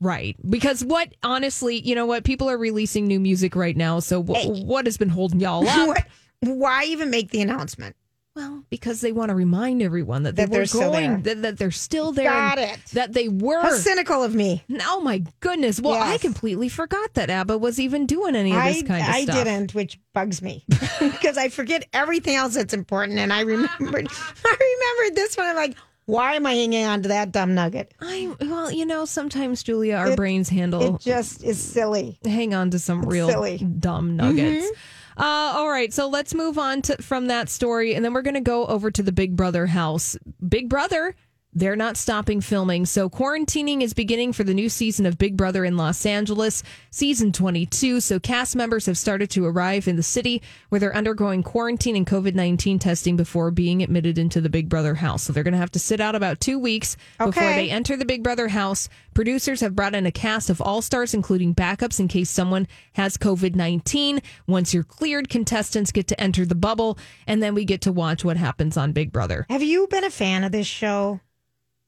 Right. 0.00 0.36
Because 0.48 0.84
what, 0.84 1.12
honestly, 1.22 1.78
you 1.80 1.94
know 1.94 2.04
what? 2.06 2.24
People 2.24 2.48
are 2.50 2.58
releasing 2.58 3.06
new 3.06 3.18
music 3.20 3.56
right 3.56 3.76
now. 3.76 3.98
So 4.00 4.22
wh- 4.22 4.46
what 4.64 4.84
has 4.86 4.96
been 4.98 5.08
holding 5.08 5.40
y'all 5.40 5.66
up? 5.66 5.96
Why 6.40 6.84
even 6.84 7.10
make 7.10 7.30
the 7.30 7.40
announcement? 7.40 7.96
Well, 8.34 8.64
because 8.68 9.00
they 9.00 9.12
want 9.12 9.30
to 9.30 9.34
remind 9.34 9.80
everyone 9.80 10.24
that, 10.24 10.36
That 10.36 10.50
they 10.50 10.66
still 10.66 10.90
going, 10.90 11.22
there. 11.22 11.34
that, 11.36 11.42
that 11.42 11.58
they're 11.58 11.70
still 11.70 12.12
there. 12.12 12.30
Got 12.30 12.58
it. 12.58 12.78
That 12.92 13.14
they 13.14 13.28
were. 13.28 13.62
How 13.62 13.70
cynical 13.72 14.22
of 14.22 14.34
me. 14.34 14.62
oh 14.86 15.00
my 15.00 15.24
goodness. 15.40 15.80
Well, 15.80 15.94
I 15.94 16.18
completely 16.18 16.68
forgot 16.68 17.14
that 17.14 17.30
ABBA 17.30 17.56
was 17.56 17.80
even 17.80 18.04
doing 18.04 18.36
any 18.36 18.54
of 18.54 18.62
this 18.62 18.82
I, 18.82 18.86
kind 18.86 19.02
of 19.02 19.08
I 19.08 19.22
stuff. 19.24 19.36
I 19.36 19.44
didn't, 19.44 19.74
which 19.74 19.98
bugs 20.12 20.42
me 20.42 20.66
because 21.00 21.38
I 21.38 21.48
forget 21.48 21.88
everything 21.94 22.36
else 22.36 22.56
that's 22.56 22.74
important. 22.74 23.18
And 23.18 23.32
I 23.32 23.40
remembered, 23.40 24.08
I 24.44 24.96
remembered 25.00 25.16
this 25.16 25.34
one. 25.38 25.46
I'm 25.46 25.56
like, 25.56 25.74
why 26.04 26.34
am 26.34 26.44
I 26.44 26.52
hanging 26.52 26.84
on 26.84 27.00
to 27.04 27.08
that 27.08 27.32
dumb 27.32 27.54
nugget? 27.54 27.94
I 28.02 28.36
well, 28.42 28.70
you 28.70 28.84
know, 28.84 29.06
sometimes 29.06 29.62
Julia, 29.62 29.94
our 29.96 30.10
It- 30.10 30.16
brains 30.16 30.50
handle 30.50 30.96
It 30.96 31.00
just 31.00 31.42
is 31.42 31.58
silly. 31.58 32.18
hang 32.22 32.52
on 32.52 32.70
to 32.72 32.78
some 32.78 33.00
real 33.06 33.30
silly. 33.30 33.60
Mm-hmm. 33.60 33.78
dumb 33.78 34.16
nuggets. 34.16 34.70
Uh, 35.16 35.22
all 35.56 35.68
right, 35.68 35.92
so 35.92 36.08
let's 36.08 36.34
move 36.34 36.58
on 36.58 36.82
to 36.82 36.96
from 37.02 37.26
that 37.28 37.48
story, 37.48 37.94
and 37.94 38.04
then 38.04 38.12
we're 38.12 38.22
going 38.22 38.34
to 38.34 38.40
go 38.40 38.66
over 38.66 38.90
to 38.90 39.02
the 39.02 39.12
Big 39.12 39.34
Brother 39.36 39.66
house. 39.66 40.16
Big 40.46 40.68
Brother, 40.68 41.14
they're 41.54 41.74
not 41.74 41.96
stopping 41.96 42.42
filming, 42.42 42.84
so 42.84 43.08
quarantining 43.08 43.80
is 43.80 43.94
beginning 43.94 44.34
for 44.34 44.44
the 44.44 44.52
new 44.52 44.68
season 44.68 45.06
of 45.06 45.16
Big 45.16 45.34
Brother 45.34 45.64
in 45.64 45.78
Los 45.78 46.04
Angeles, 46.04 46.62
season 46.90 47.32
22. 47.32 48.00
So 48.00 48.20
cast 48.20 48.54
members 48.56 48.84
have 48.84 48.98
started 48.98 49.30
to 49.30 49.46
arrive 49.46 49.88
in 49.88 49.96
the 49.96 50.02
city 50.02 50.42
where 50.68 50.78
they're 50.78 50.94
undergoing 50.94 51.42
quarantine 51.42 51.96
and 51.96 52.06
COVID 52.06 52.34
19 52.34 52.78
testing 52.78 53.16
before 53.16 53.50
being 53.50 53.82
admitted 53.82 54.18
into 54.18 54.42
the 54.42 54.50
Big 54.50 54.68
Brother 54.68 54.96
house. 54.96 55.22
So 55.22 55.32
they're 55.32 55.44
going 55.44 55.52
to 55.52 55.58
have 55.58 55.72
to 55.72 55.78
sit 55.78 55.98
out 55.98 56.14
about 56.14 56.40
two 56.40 56.58
weeks 56.58 56.98
before 57.16 57.28
Okay. 57.42 57.56
they 57.56 57.70
enter 57.70 57.96
the 57.96 58.04
Big 58.04 58.22
Brother 58.22 58.48
house. 58.48 58.90
Producers 59.16 59.62
have 59.62 59.74
brought 59.74 59.94
in 59.94 60.04
a 60.04 60.12
cast 60.12 60.50
of 60.50 60.60
all 60.60 60.82
stars, 60.82 61.14
including 61.14 61.54
backups 61.54 61.98
in 61.98 62.06
case 62.06 62.28
someone 62.28 62.68
has 62.92 63.16
COVID 63.16 63.54
19. 63.54 64.20
Once 64.46 64.74
you're 64.74 64.84
cleared, 64.84 65.30
contestants 65.30 65.90
get 65.90 66.06
to 66.08 66.20
enter 66.20 66.44
the 66.44 66.54
bubble, 66.54 66.98
and 67.26 67.42
then 67.42 67.54
we 67.54 67.64
get 67.64 67.80
to 67.80 67.92
watch 67.92 68.26
what 68.26 68.36
happens 68.36 68.76
on 68.76 68.92
Big 68.92 69.12
Brother. 69.12 69.46
Have 69.48 69.62
you 69.62 69.86
been 69.86 70.04
a 70.04 70.10
fan 70.10 70.44
of 70.44 70.52
this 70.52 70.66
show? 70.66 71.20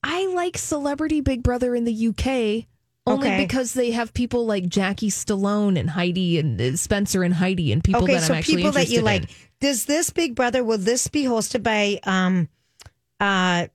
I 0.03 0.25
like 0.29 0.57
Celebrity 0.57 1.21
Big 1.21 1.43
Brother 1.43 1.75
in 1.75 1.85
the 1.85 2.09
UK. 2.09 2.67
Only 3.07 3.29
Okay. 3.29 3.45
because 3.45 3.75
they 3.75 3.91
have 3.91 4.15
people 4.15 4.47
like 4.47 4.67
Jackie 4.67 5.11
Stallone 5.11 5.79
and 5.79 5.91
Heidi 5.91 6.39
and 6.39 6.59
uh, 6.59 6.77
Spencer 6.77 7.23
and 7.23 7.35
Heidi 7.35 7.73
and 7.73 7.85
people 7.85 8.05
okay, 8.05 8.15
that 8.15 8.23
so 8.23 8.33
I'm 8.33 8.39
actually 8.39 8.57
people 8.57 8.73
that 8.73 8.89
you 8.89 9.01
interested 9.01 9.29
like. 9.29 9.51
Does 9.61 9.85
this 9.85 10.09
Big 10.09 10.35
Brother, 10.35 10.65
will 10.65 10.79
this 10.79 11.09
be 11.09 11.25
hosted 11.25 11.63
by, 11.63 12.01
um, 12.05 12.49
uh, 13.21 13.67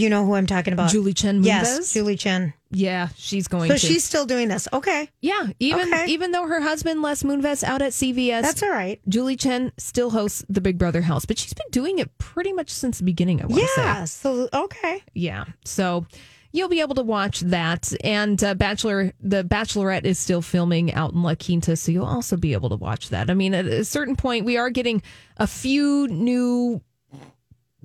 you 0.00 0.08
know 0.10 0.24
who 0.26 0.34
I'm 0.34 0.46
talking 0.46 0.72
about? 0.72 0.90
Julie 0.90 1.12
Chen 1.14 1.40
Moonves? 1.42 1.46
Yes, 1.46 1.92
Julie 1.92 2.16
Chen. 2.16 2.52
Yeah, 2.70 3.08
she's 3.16 3.46
going 3.48 3.70
So 3.70 3.76
to. 3.76 3.80
she's 3.86 4.02
still 4.04 4.26
doing 4.26 4.48
this. 4.48 4.66
Okay. 4.72 5.08
yeah, 5.20 5.46
even 5.60 5.92
Okay. 5.92 6.06
even 6.08 6.32
though 6.32 6.46
her 6.46 6.60
husband 6.60 7.02
Les 7.02 7.22
Moonves 7.22 7.62
out 7.62 7.82
at 7.82 7.92
CBS, 7.92 8.42
That's 8.42 8.62
all 8.62 8.70
right. 8.70 9.00
Julie 9.08 9.36
Chen 9.36 9.70
still 9.78 10.10
hosts 10.10 10.44
the 10.48 10.60
Big 10.60 10.76
Brother 10.78 11.02
house, 11.02 11.24
but 11.24 11.38
she's 11.38 11.54
been 11.54 11.70
doing 11.70 11.98
it 11.98 12.16
pretty 12.18 12.52
much 12.52 12.70
since 12.70 12.98
the 12.98 13.04
beginning. 13.04 13.40
I 13.42 13.46
want 13.46 13.60
to 13.62 13.68
say, 13.68 13.82
Yeah. 13.82 14.04
So, 14.04 14.48
okay. 14.52 15.02
yeah. 15.14 15.44
So 15.64 16.06
you'll 16.52 16.68
be 16.68 16.80
able 16.80 16.94
to 16.96 17.02
watch 17.02 17.40
that, 17.40 17.92
and 18.02 18.42
uh, 18.42 18.54
Bachelor, 18.54 19.12
the 19.20 19.44
Bachelorette 19.44 20.04
is 20.04 20.18
still 20.18 20.42
filming 20.42 20.92
out 20.94 21.12
in 21.12 21.22
La 21.22 21.34
Quinta, 21.36 21.76
so 21.76 21.90
you'll 21.92 22.04
also 22.06 22.36
be 22.36 22.52
able 22.54 22.68
to 22.70 22.76
watch 22.76 23.08
that. 23.10 23.30
I 23.30 23.34
mean, 23.34 23.54
at 23.54 23.66
a 23.66 23.84
certain 23.84 24.16
point, 24.16 24.44
we 24.44 24.56
are 24.56 24.70
getting 24.70 25.02
a 25.36 25.46
few 25.46 26.06
new 26.08 26.80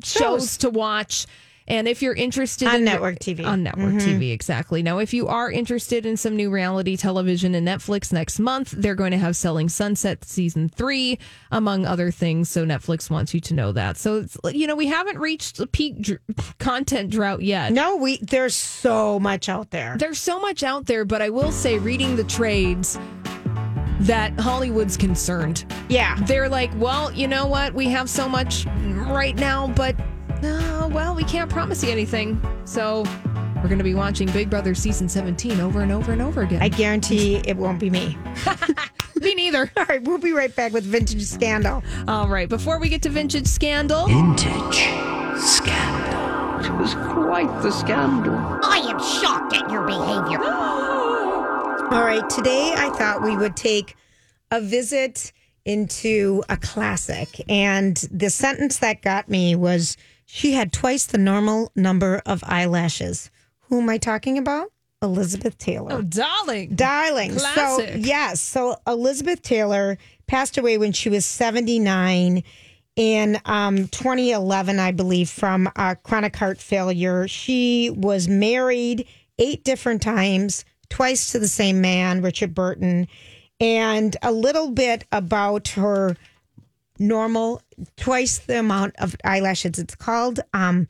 shows 0.04 0.20
Shows. 0.44 0.58
to 0.58 0.70
watch. 0.70 1.26
And 1.70 1.88
if 1.88 2.02
you're 2.02 2.16
interested 2.16 2.68
On 2.68 2.76
in 2.76 2.84
network 2.84 3.20
TV. 3.20 3.46
on 3.46 3.64
network 3.64 3.94
mm-hmm. 3.94 4.20
TV, 4.20 4.34
exactly. 4.34 4.82
Now, 4.82 4.98
if 4.98 5.14
you 5.14 5.28
are 5.28 5.52
interested 5.52 6.06
in 6.06 6.18
some 6.18 6.36
new 6.36 6.50
reality 6.50 6.98
television 6.98 7.54
and 7.54 7.68
Netflix 7.68 8.12
next 8.12 8.40
month, 8.40 8.72
they're 8.72 8.96
going 8.96 9.12
to 9.12 9.18
have 9.18 9.36
Selling 9.36 9.70
Sunset 9.70 10.26
season 10.26 10.70
three, 10.70 11.20
among 11.52 11.86
other 11.86 12.10
things. 12.10 12.50
So 12.50 12.66
Netflix 12.66 13.10
wants 13.10 13.34
you 13.34 13.40
to 13.42 13.54
know 13.54 13.72
that. 13.72 13.98
So 13.98 14.22
it's, 14.22 14.38
you 14.52 14.66
know 14.68 14.76
we 14.76 14.88
haven't 14.88 15.20
reached 15.20 15.58
the 15.58 15.68
peak 15.68 16.02
dr- 16.02 16.22
content 16.58 17.12
drought 17.12 17.42
yet. 17.42 17.72
No, 17.72 17.98
we 17.98 18.18
there's 18.18 18.56
so 18.56 19.20
much 19.20 19.48
out 19.48 19.70
there. 19.72 19.96
There's 19.98 20.20
so 20.20 20.40
much 20.40 20.64
out 20.64 20.88
there, 20.88 21.06
but 21.06 21.22
I 21.22 21.30
will 21.30 21.52
say, 21.52 21.78
reading 21.78 22.16
the 22.16 22.24
trades, 22.24 23.00
that 24.02 24.40
Hollywood's 24.40 24.98
concerned. 24.98 25.66
Yeah. 25.90 26.16
They're 26.26 26.50
like, 26.50 26.72
well, 26.78 27.12
you 27.12 27.28
know 27.28 27.46
what? 27.46 27.74
We 27.74 27.86
have 27.88 28.10
so 28.10 28.30
much 28.30 28.66
right 28.66 29.36
now, 29.36 29.68
but 29.68 29.96
uh, 30.44 30.90
well, 30.92 31.16
we 31.16 31.24
can't 31.24 31.50
promise 31.50 31.84
you 31.84 31.90
anything. 31.90 32.42
So 32.66 33.04
we're 33.58 33.68
going 33.68 33.78
to 33.78 33.84
be 33.84 33.94
watching 33.94 34.32
Big 34.32 34.50
Brother 34.50 34.74
season 34.74 35.10
17 35.10 35.60
over 35.60 35.82
and 35.82 35.92
over 35.92 36.12
and 36.12 36.22
over 36.22 36.44
again. 36.44 36.62
I 36.62 36.70
guarantee 36.70 37.42
it 37.46 37.58
won't 37.58 37.80
be 37.80 37.90
me. 37.90 38.18
Me 39.22 39.36
neither. 39.36 39.72
All 39.78 39.86
right, 39.86 40.02
we'll 40.02 40.18
be 40.18 40.32
right 40.32 40.56
back 40.56 40.72
with 40.72 40.86
Vintage 40.86 41.24
Scandal. 41.24 41.84
All 42.08 42.30
right, 42.30 42.48
before 42.48 42.80
we 42.80 42.90
get 42.90 43.02
to 43.04 43.10
Vintage 43.10 43.48
Scandal, 43.48 44.08
Vintage 44.08 44.78
Scandal. 45.38 46.20
It 46.66 46.78
was 46.78 46.94
quite 46.94 47.62
the 47.62 47.72
scandal. 47.72 48.36
I 48.36 48.80
am 48.90 49.00
shocked 49.00 49.54
at 49.54 49.70
your 49.72 49.86
behavior. 49.86 50.44
All 50.44 52.04
right, 52.04 52.30
today 52.30 52.74
I 52.76 52.90
thought 52.98 53.22
we 53.24 53.38
would 53.38 53.56
take 53.56 53.96
a 54.52 54.60
visit 54.62 55.32
into 55.66 56.44
a 56.50 56.58
classic. 56.58 57.30
And 57.50 57.96
the 58.12 58.30
sentence 58.30 58.80
that 58.80 59.02
got 59.02 59.30
me 59.30 59.56
was 59.56 59.96
she 60.32 60.52
had 60.54 60.72
twice 60.72 61.08
the 61.08 61.18
normal 61.18 61.72
number 61.76 62.22
of 62.24 62.44
eyelashes. 62.46 63.32
Who 63.62 63.82
am 63.82 63.90
I 63.90 63.98
talking 63.98 64.38
about? 64.38 64.72
Elizabeth 65.02 65.58
Taylor. 65.58 65.92
oh, 65.92 66.02
darling. 66.04 66.76
Darling. 66.76 67.36
Classic. 67.36 67.90
So, 67.90 67.96
yes. 67.96 68.40
So, 68.40 68.76
Elizabeth 68.86 69.42
Taylor 69.42 69.98
passed 70.28 70.60
away 70.60 70.78
when 70.78 70.92
she 70.92 71.10
was 71.10 71.26
79 71.26 72.44
in 72.96 73.42
um, 73.46 73.88
2011, 73.88 74.78
I 74.78 74.92
believe, 74.92 75.32
from 75.32 75.68
uh, 75.76 75.96
chronic 76.04 76.36
heart 76.36 76.60
failure. 76.60 77.28
She 77.28 77.90
was 77.90 78.28
married 78.28 79.08
eight 79.40 79.64
different 79.64 80.04
times, 80.04 80.64
twice 80.90 81.32
to 81.32 81.40
the 81.40 81.48
same 81.48 81.82
man, 81.82 82.22
Richard 82.22 82.54
Burton. 82.54 83.08
And 83.60 84.16
a 84.22 84.32
little 84.32 84.70
bit 84.70 85.06
about 85.12 85.70
her 85.70 86.16
normal, 87.00 87.62
twice 87.98 88.40
the 88.40 88.60
amount 88.60 88.96
of 89.00 89.16
eyelashes. 89.24 89.80
It's 89.80 89.96
called, 89.96 90.42
um, 90.54 90.88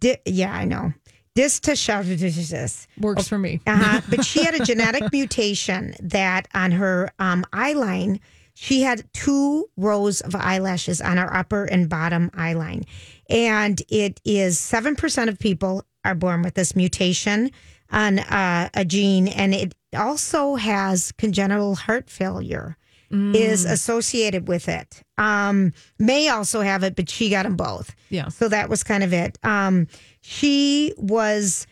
di- 0.00 0.18
yeah, 0.26 0.52
I 0.52 0.64
know. 0.64 0.92
Distichiasis. 1.36 2.88
Works 2.98 3.28
for 3.28 3.38
me. 3.38 3.60
Uh-huh. 3.66 4.00
But 4.08 4.24
she 4.24 4.42
had 4.42 4.60
a 4.60 4.64
genetic 4.64 5.04
mutation 5.12 5.94
that 6.00 6.48
on 6.52 6.72
her 6.72 7.12
um, 7.20 7.44
eye 7.52 7.74
line, 7.74 8.18
she 8.54 8.82
had 8.82 9.04
two 9.12 9.70
rows 9.76 10.20
of 10.20 10.34
eyelashes 10.34 11.00
on 11.00 11.16
her 11.16 11.32
upper 11.32 11.64
and 11.64 11.88
bottom 11.88 12.28
eye 12.34 12.54
line. 12.54 12.82
And 13.30 13.80
it 13.88 14.20
is 14.24 14.58
7% 14.58 15.28
of 15.28 15.38
people 15.38 15.84
are 16.04 16.16
born 16.16 16.42
with 16.42 16.54
this 16.54 16.74
mutation 16.74 17.52
on 17.92 18.18
uh, 18.18 18.68
a 18.74 18.84
gene. 18.84 19.28
And 19.28 19.54
it 19.54 19.74
also 19.96 20.56
has 20.56 21.12
congenital 21.12 21.76
heart 21.76 22.10
failure 22.10 22.76
is 23.10 23.64
associated 23.64 24.48
with 24.48 24.68
it. 24.68 25.02
Um, 25.16 25.72
May 25.98 26.28
also 26.28 26.60
have 26.60 26.82
it, 26.82 26.94
but 26.94 27.08
she 27.08 27.30
got 27.30 27.44
them 27.44 27.56
both. 27.56 27.94
Yeah. 28.10 28.28
So 28.28 28.48
that 28.48 28.68
was 28.68 28.84
kind 28.84 29.02
of 29.02 29.12
it. 29.12 29.38
Um, 29.42 29.86
she 30.20 30.92
was 30.96 31.66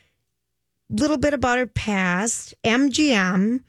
a 0.91 0.95
little 0.95 1.19
bit 1.19 1.35
about 1.35 1.59
her 1.59 1.67
past. 1.67 2.55
MGM 2.65 3.61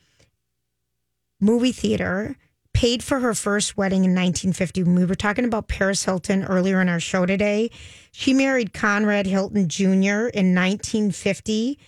movie 1.39 1.71
theater 1.71 2.38
paid 2.74 3.03
for 3.03 3.19
her 3.19 3.33
first 3.33 3.75
wedding 3.75 4.05
in 4.05 4.12
1950. 4.12 4.83
When 4.83 4.95
we 4.95 5.05
were 5.05 5.15
talking 5.15 5.45
about 5.45 5.67
Paris 5.67 6.05
Hilton 6.05 6.43
earlier 6.45 6.79
in 6.79 6.89
our 6.89 7.00
show 7.00 7.25
today, 7.25 7.71
she 8.12 8.33
married 8.33 8.74
Conrad 8.74 9.25
Hilton 9.25 9.67
Jr. 9.67 10.29
in 10.29 10.53
1950. 10.53 11.79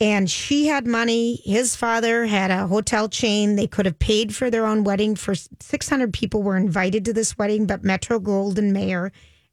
And 0.00 0.30
she 0.30 0.66
had 0.66 0.86
money. 0.86 1.40
His 1.44 1.74
father 1.74 2.26
had 2.26 2.50
a 2.50 2.68
hotel 2.68 3.08
chain. 3.08 3.56
They 3.56 3.66
could 3.66 3.86
have 3.86 3.98
paid 3.98 4.34
for 4.34 4.48
their 4.48 4.64
own 4.64 4.84
wedding. 4.84 5.16
For 5.16 5.34
600 5.34 6.12
people 6.12 6.42
were 6.42 6.56
invited 6.56 7.04
to 7.06 7.12
this 7.12 7.36
wedding, 7.36 7.66
but 7.66 7.82
Metro 7.82 8.20
Goldwyn 8.20 8.70
Mayer 8.70 9.10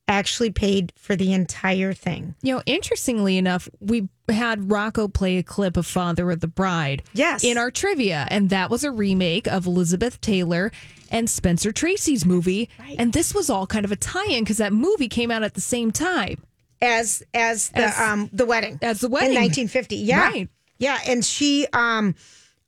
actually 0.08 0.52
paid 0.52 0.94
for 0.96 1.16
the 1.16 1.34
entire 1.34 1.94
thing. 1.94 2.36
You 2.44 2.56
know, 2.56 2.64
interestingly 2.68 3.40
enough, 3.40 3.68
we 3.80 4.08
had 4.30 4.70
Rocco 4.70 5.08
play 5.08 5.38
a 5.38 5.44
clip 5.44 5.78
of 5.78 5.88
Father 5.88 6.30
of 6.30 6.42
the 6.42 6.48
Bride. 6.48 7.02
Yes. 7.14 7.44
In 7.44 7.58
our 7.58 7.72
trivia, 7.72 8.28
and 8.30 8.52
that 8.52 8.70
was 8.70 8.84
a 8.84 8.92
remake 8.92 9.48
of 9.48 9.66
Elizabeth 9.66 10.22
Taylor 10.22 10.72
and 11.10 11.28
Spencer 11.28 11.72
Tracy's 11.72 12.24
movie. 12.24 12.70
And 13.00 13.14
this 13.14 13.34
was 13.34 13.50
all 13.50 13.66
kind 13.66 13.86
of 13.86 13.92
a 13.92 13.96
tie-in 13.96 14.44
because 14.44 14.58
that 14.58 14.74
movie 14.74 15.10
came 15.10 15.32
out 15.32 15.42
at 15.42 15.56
the 15.56 15.62
same 15.62 15.92
time. 15.92 16.38
As 16.86 17.24
as 17.34 17.70
the 17.70 17.84
As- 17.84 18.00
um 18.00 18.30
the 18.32 18.46
wedding. 18.46 18.80
as 18.82 19.02
the 19.02 19.10
wedding. 19.10 19.30
in 19.32 19.36
1950 19.36 19.96
yeah. 19.98 20.20
Right. 20.30 20.50
yeah 20.78 21.00
and 21.08 21.24
she 21.26 21.68
um 21.74 22.16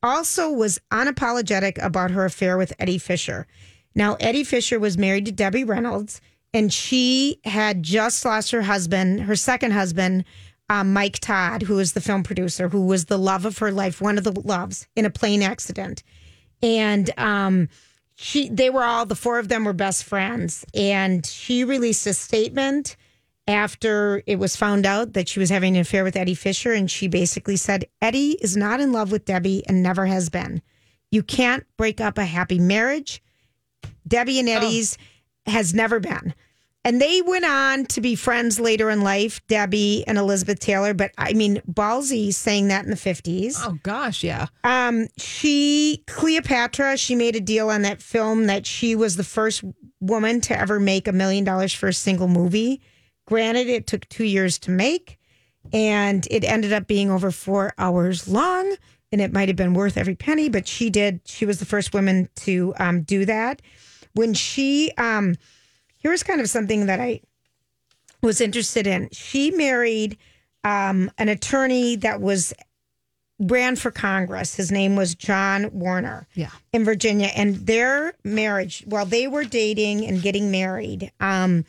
also 0.03 0.51
was 0.51 0.79
unapologetic 0.91 1.83
about 1.83 2.11
her 2.11 2.25
affair 2.25 2.57
with 2.57 2.71
Eddie 2.79 2.97
Fisher. 2.99 3.47
Now 3.95 4.15
Eddie 4.19 4.43
Fisher 4.43 4.79
was 4.79 4.97
married 4.97 5.25
to 5.25 5.31
Debbie 5.31 5.63
Reynolds 5.63 6.21
and 6.53 6.71
she 6.71 7.39
had 7.45 7.83
just 7.83 8.23
lost 8.25 8.51
her 8.51 8.61
husband 8.63 9.21
her 9.21 9.35
second 9.35 9.71
husband 9.71 10.23
um, 10.69 10.91
Mike 10.93 11.19
Todd 11.19 11.63
who 11.63 11.75
was 11.75 11.93
the 11.93 12.01
film 12.01 12.23
producer 12.23 12.69
who 12.69 12.85
was 12.85 13.05
the 13.05 13.17
love 13.17 13.45
of 13.45 13.57
her 13.59 13.71
life 13.71 14.01
one 14.01 14.17
of 14.17 14.23
the 14.23 14.31
loves 14.41 14.87
in 14.95 15.05
a 15.05 15.09
plane 15.09 15.41
accident. 15.41 16.03
And 16.61 17.09
um 17.17 17.69
she 18.15 18.49
they 18.49 18.69
were 18.69 18.83
all 18.83 19.05
the 19.05 19.15
four 19.15 19.39
of 19.39 19.47
them 19.47 19.63
were 19.65 19.73
best 19.73 20.03
friends. 20.03 20.65
And 20.73 21.25
she 21.25 21.63
released 21.63 22.05
a 22.07 22.13
statement 22.13 22.95
after 23.47 24.21
it 24.27 24.37
was 24.37 24.55
found 24.55 24.85
out 24.85 25.13
that 25.13 25.29
she 25.29 25.39
was 25.39 25.49
having 25.49 25.75
an 25.75 25.81
affair 25.81 26.03
with 26.03 26.15
Eddie 26.15 26.35
Fisher 26.35 26.73
and 26.73 26.89
she 26.91 27.07
basically 27.07 27.55
said 27.55 27.85
Eddie 28.01 28.37
is 28.41 28.57
not 28.57 28.79
in 28.79 28.91
love 28.91 29.11
with 29.11 29.25
Debbie 29.25 29.63
and 29.67 29.81
never 29.81 30.05
has 30.05 30.29
been. 30.29 30.61
You 31.11 31.23
can't 31.23 31.65
break 31.77 32.01
up 32.01 32.17
a 32.17 32.25
happy 32.25 32.59
marriage. 32.59 33.23
Debbie 34.07 34.39
and 34.39 34.49
Eddie's 34.49 34.97
has 35.45 35.73
never 35.73 35.99
been. 35.99 36.33
And 36.83 37.01
they 37.01 37.21
went 37.21 37.43
on 37.43 37.85
to 37.87 38.01
be 38.01 38.15
friends 38.15 38.61
later 38.61 38.89
in 38.89 39.01
life, 39.01 39.45
Debbie 39.47 40.05
and 40.07 40.17
Elizabeth 40.17 40.59
Taylor. 40.59 40.93
But 40.93 41.11
I 41.17 41.33
mean, 41.33 41.61
ballsy 41.69 42.33
saying 42.33 42.69
that 42.69 42.85
in 42.85 42.91
the 42.91 42.95
50s. 42.95 43.55
Oh 43.61 43.77
gosh, 43.83 44.23
yeah. 44.23 44.47
Um, 44.63 45.07
she 45.17 46.03
Cleopatra, 46.07 46.95
she 46.95 47.15
made 47.15 47.35
a 47.35 47.41
deal 47.41 47.69
on 47.69 47.81
that 47.81 48.01
film 48.01 48.45
that 48.45 48.65
she 48.65 48.95
was 48.95 49.17
the 49.17 49.25
first 49.25 49.65
woman 49.99 50.39
to 50.41 50.57
ever 50.57 50.79
make 50.79 51.09
a 51.09 51.11
million 51.11 51.43
dollars 51.43 51.73
for 51.73 51.89
a 51.89 51.93
single 51.93 52.29
movie. 52.29 52.81
Granted, 53.27 53.67
it 53.67 53.85
took 53.85 54.07
two 54.09 54.23
years 54.23 54.57
to 54.59 54.71
make, 54.71 55.19
and 55.71 56.25
it 56.31 56.43
ended 56.43 56.73
up 56.73 56.87
being 56.87 57.11
over 57.11 57.29
four 57.29 57.73
hours 57.77 58.27
long, 58.27 58.75
and 59.11 59.21
it 59.21 59.33
might 59.33 59.49
have 59.49 59.57
been 59.57 59.73
worth 59.73 59.97
every 59.97 60.15
penny. 60.15 60.49
But 60.49 60.67
she 60.67 60.89
did. 60.89 61.21
She 61.25 61.45
was 61.45 61.59
the 61.59 61.65
first 61.65 61.93
woman 61.93 62.29
to 62.37 62.73
um, 62.79 63.01
do 63.01 63.25
that. 63.25 63.61
When 64.13 64.33
she, 64.33 64.91
um, 64.97 65.35
here's 65.99 66.23
kind 66.23 66.41
of 66.41 66.49
something 66.49 66.85
that 66.87 66.99
I 67.01 67.21
was 68.23 68.41
interested 68.41 68.87
in. 68.87 69.09
She 69.11 69.51
married 69.51 70.17
um, 70.63 71.11
an 71.17 71.29
attorney 71.29 71.97
that 71.97 72.21
was 72.21 72.53
ran 73.39 73.75
for 73.75 73.91
Congress. 73.91 74.55
His 74.55 74.71
name 74.71 74.95
was 74.95 75.15
John 75.15 75.69
Warner. 75.71 76.27
Yeah. 76.33 76.49
In 76.73 76.83
Virginia. 76.83 77.27
And 77.35 77.55
their 77.67 78.13
marriage, 78.23 78.83
while 78.87 79.05
they 79.05 79.27
were 79.27 79.43
dating 79.43 80.05
and 80.05 80.21
getting 80.21 80.49
married, 80.49 81.11
um, 81.19 81.65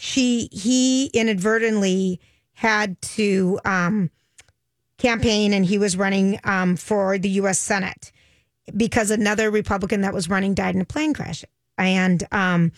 she 0.00 0.48
he 0.52 1.06
inadvertently 1.06 2.20
had 2.52 3.00
to 3.02 3.58
um, 3.64 4.10
campaign 4.96 5.52
and 5.52 5.66
he 5.66 5.76
was 5.76 5.96
running 5.96 6.38
um, 6.44 6.76
for 6.76 7.18
the 7.18 7.28
US 7.30 7.58
Senate 7.58 8.12
because 8.76 9.10
another 9.10 9.50
Republican 9.50 10.02
that 10.02 10.14
was 10.14 10.28
running 10.28 10.54
died 10.54 10.76
in 10.76 10.80
a 10.80 10.84
plane 10.84 11.14
crash. 11.14 11.44
And 11.76 12.24
um, 12.30 12.70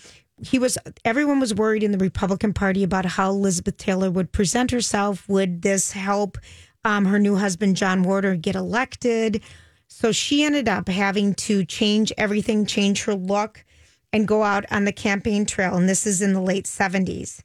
he 0.43 0.59
was 0.59 0.79
everyone 1.05 1.41
was 1.41 1.55
worried 1.55 1.83
in 1.83 1.93
the 1.93 1.99
Republican 1.99 2.55
Party 2.55 2.83
about 2.83 3.05
how 3.05 3.31
Elizabeth 3.31 3.77
Taylor 3.77 4.11
would 4.11 4.33
present 4.33 4.71
herself. 4.71 5.29
Would 5.29 5.61
this 5.61 5.93
help 5.93 6.39
um, 6.87 7.05
her 7.05 7.19
new 7.19 7.37
husband 7.37 7.77
John 7.77 8.03
Warner 8.03 8.35
get 8.35 8.55
elected? 8.55 9.43
So 9.89 10.11
she 10.11 10.43
ended 10.43 10.71
up 10.71 10.89
having 10.89 11.35
to 11.35 11.67
change 11.67 12.13
everything, 12.17 12.65
change 12.65 13.05
her 13.05 13.15
look, 13.15 13.65
and 14.13 14.27
go 14.27 14.43
out 14.43 14.65
on 14.71 14.85
the 14.85 14.93
campaign 14.93 15.47
trail. 15.47 15.77
And 15.77 15.89
this 15.89 16.07
is 16.07 16.21
in 16.23 16.33
the 16.33 16.41
late 16.41 16.67
seventies. 16.67 17.43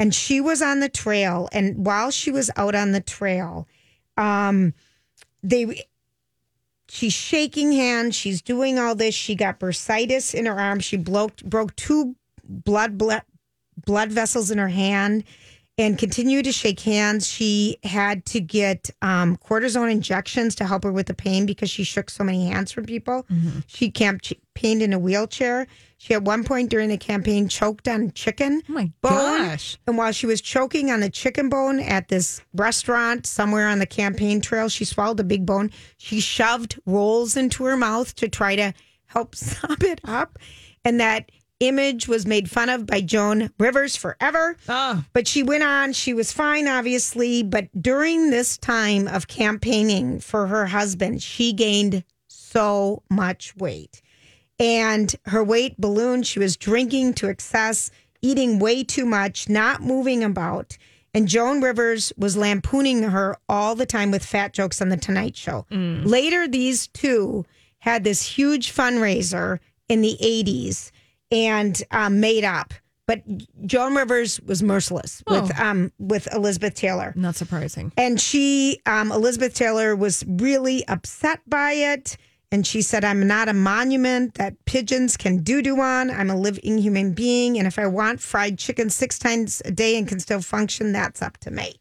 And 0.00 0.14
she 0.14 0.40
was 0.40 0.62
on 0.62 0.78
the 0.78 0.88
trail, 0.88 1.48
and 1.50 1.84
while 1.84 2.12
she 2.12 2.30
was 2.30 2.52
out 2.56 2.76
on 2.76 2.92
the 2.92 3.00
trail, 3.00 3.66
um, 4.16 4.72
they 5.42 5.86
she's 6.88 7.12
shaking 7.12 7.72
hands. 7.72 8.14
She's 8.14 8.40
doing 8.40 8.78
all 8.78 8.94
this. 8.94 9.14
She 9.14 9.34
got 9.34 9.58
bursitis 9.58 10.34
in 10.34 10.46
her 10.46 10.58
arm. 10.58 10.78
She 10.78 10.96
broke 10.96 11.42
broke 11.42 11.74
two 11.74 12.14
blood 12.44 12.96
blood 12.96 13.22
blood 13.84 14.12
vessels 14.12 14.52
in 14.52 14.58
her 14.58 14.68
hand, 14.68 15.24
and 15.78 15.96
continued 15.96 16.44
to 16.44 16.52
shake 16.52 16.80
hands. 16.80 17.26
She 17.26 17.78
had 17.84 18.26
to 18.26 18.40
get 18.40 18.90
um, 19.00 19.36
cortisone 19.36 19.90
injections 19.92 20.54
to 20.56 20.64
help 20.66 20.82
her 20.84 20.92
with 20.92 21.06
the 21.06 21.14
pain 21.14 21.46
because 21.46 21.70
she 21.70 21.84
shook 21.84 22.10
so 22.10 22.24
many 22.24 22.48
hands 22.48 22.72
from 22.72 22.84
people. 22.84 23.24
She 23.68 23.90
campaigned 23.90 24.82
in 24.82 24.92
a 24.92 24.98
wheelchair. 24.98 25.66
She 25.98 26.14
at 26.14 26.22
one 26.22 26.44
point 26.44 26.70
during 26.70 26.88
the 26.90 26.98
campaign 26.98 27.48
choked 27.48 27.88
on 27.88 28.12
chicken 28.12 28.62
Oh 28.68 28.72
my 28.72 28.92
bone. 29.00 29.12
gosh. 29.48 29.78
And 29.86 29.96
while 29.96 30.12
she 30.12 30.26
was 30.26 30.40
choking 30.40 30.90
on 30.90 31.00
the 31.00 31.10
chicken 31.10 31.48
bone 31.48 31.80
at 31.80 32.08
this 32.08 32.40
restaurant 32.54 33.26
somewhere 33.26 33.68
on 33.68 33.78
the 33.78 33.86
campaign 33.86 34.40
trail, 34.40 34.68
she 34.68 34.84
swallowed 34.84 35.18
a 35.20 35.24
big 35.24 35.46
bone. 35.46 35.70
She 35.96 36.20
shoved 36.20 36.78
rolls 36.86 37.36
into 37.36 37.64
her 37.64 37.76
mouth 37.76 38.14
to 38.16 38.28
try 38.28 38.54
to 38.56 38.74
help 39.06 39.34
sop 39.36 39.82
it 39.82 40.00
up. 40.04 40.38
And 40.84 41.00
that 41.00 41.30
image 41.60 42.06
was 42.08 42.26
made 42.26 42.50
fun 42.50 42.68
of 42.68 42.86
by 42.86 43.00
Joan 43.00 43.50
Rivers 43.58 43.96
forever. 43.96 44.56
Oh. 44.68 45.04
But 45.12 45.26
she 45.26 45.42
went 45.42 45.64
on. 45.64 45.92
She 45.92 46.14
was 46.14 46.32
fine, 46.32 46.68
obviously. 46.68 47.42
But 47.42 47.68
during 47.80 48.30
this 48.30 48.56
time 48.56 49.08
of 49.08 49.28
campaigning 49.28 50.20
for 50.20 50.46
her 50.46 50.66
husband, 50.66 51.22
she 51.22 51.52
gained 51.52 52.04
so 52.28 53.02
much 53.10 53.56
weight. 53.56 54.02
And 54.58 55.14
her 55.26 55.44
weight 55.44 55.80
ballooned. 55.80 56.26
She 56.26 56.38
was 56.38 56.56
drinking 56.56 57.14
to 57.14 57.28
excess, 57.28 57.90
eating 58.22 58.58
way 58.58 58.84
too 58.84 59.06
much, 59.06 59.48
not 59.48 59.82
moving 59.82 60.24
about. 60.24 60.76
And 61.14 61.26
Joan 61.26 61.60
Rivers 61.60 62.12
was 62.16 62.36
lampooning 62.36 63.02
her 63.02 63.36
all 63.48 63.74
the 63.74 63.86
time 63.86 64.10
with 64.10 64.24
fat 64.24 64.52
jokes 64.52 64.82
on 64.82 64.88
The 64.88 64.96
Tonight 64.96 65.36
Show. 65.36 65.66
Mm. 65.70 66.04
Later, 66.04 66.46
these 66.46 66.88
two 66.88 67.44
had 67.78 68.04
this 68.04 68.22
huge 68.22 68.74
fundraiser 68.74 69.58
in 69.88 70.02
the 70.02 70.18
80s 70.20 70.90
and 71.30 71.82
um, 71.90 72.20
made 72.20 72.44
up. 72.44 72.74
But 73.06 73.22
Joan 73.64 73.94
Rivers 73.94 74.38
was 74.40 74.62
merciless 74.62 75.22
with 75.26 75.58
um, 75.58 75.90
with 75.98 76.28
Elizabeth 76.34 76.74
Taylor. 76.74 77.14
Not 77.16 77.36
surprising. 77.36 77.90
And 77.96 78.20
she, 78.20 78.82
um, 78.84 79.10
Elizabeth 79.10 79.54
Taylor, 79.54 79.96
was 79.96 80.24
really 80.26 80.86
upset 80.88 81.40
by 81.46 81.72
it. 81.72 82.18
And 82.52 82.66
she 82.66 82.82
said, 82.82 83.04
I'm 83.04 83.26
not 83.26 83.48
a 83.48 83.54
monument 83.54 84.34
that 84.34 84.62
pigeons 84.66 85.16
can 85.16 85.42
doo 85.42 85.62
doo 85.62 85.80
on. 85.80 86.10
I'm 86.10 86.30
a 86.30 86.36
living 86.36 86.78
human 86.78 87.12
being. 87.12 87.58
And 87.58 87.66
if 87.66 87.78
I 87.78 87.86
want 87.86 88.20
fried 88.20 88.58
chicken 88.58 88.90
six 88.90 89.18
times 89.18 89.60
a 89.64 89.70
day 89.70 89.96
and 89.96 90.06
can 90.06 90.20
still 90.20 90.40
function, 90.40 90.92
that's 90.92 91.20
up 91.22 91.38
to 91.38 91.50
me. 91.50 91.76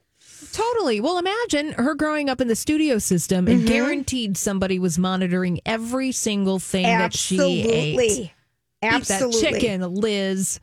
Totally. 0.54 1.02
Well, 1.02 1.18
imagine 1.18 1.74
her 1.74 1.94
growing 1.94 2.30
up 2.30 2.42
in 2.42 2.48
the 2.48 2.56
studio 2.56 3.00
system 3.00 3.48
and 3.48 3.68
guaranteed 3.68 4.38
somebody 4.38 4.80
was 4.80 4.98
monitoring 4.98 5.60
every 5.66 6.12
single 6.12 6.60
thing 6.60 6.84
that 6.84 7.14
she 7.14 7.70
ate. 7.70 8.32
Absolutely. 8.82 9.40
Eat 9.40 9.42
that 9.42 9.60
chicken, 9.60 9.96
Liz. 9.96 10.60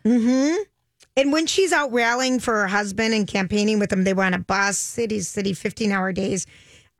And 1.16 1.32
when 1.32 1.46
she's 1.46 1.72
out 1.72 1.92
rallying 1.92 2.40
for 2.40 2.54
her 2.54 2.66
husband 2.66 3.14
and 3.14 3.26
campaigning 3.26 3.78
with 3.78 3.92
him, 3.92 4.04
they 4.04 4.14
were 4.14 4.24
on 4.24 4.34
a 4.34 4.38
bus, 4.38 4.78
city 4.78 5.20
city, 5.20 5.52
15 5.52 5.92
hour 5.92 6.12
days. 6.12 6.46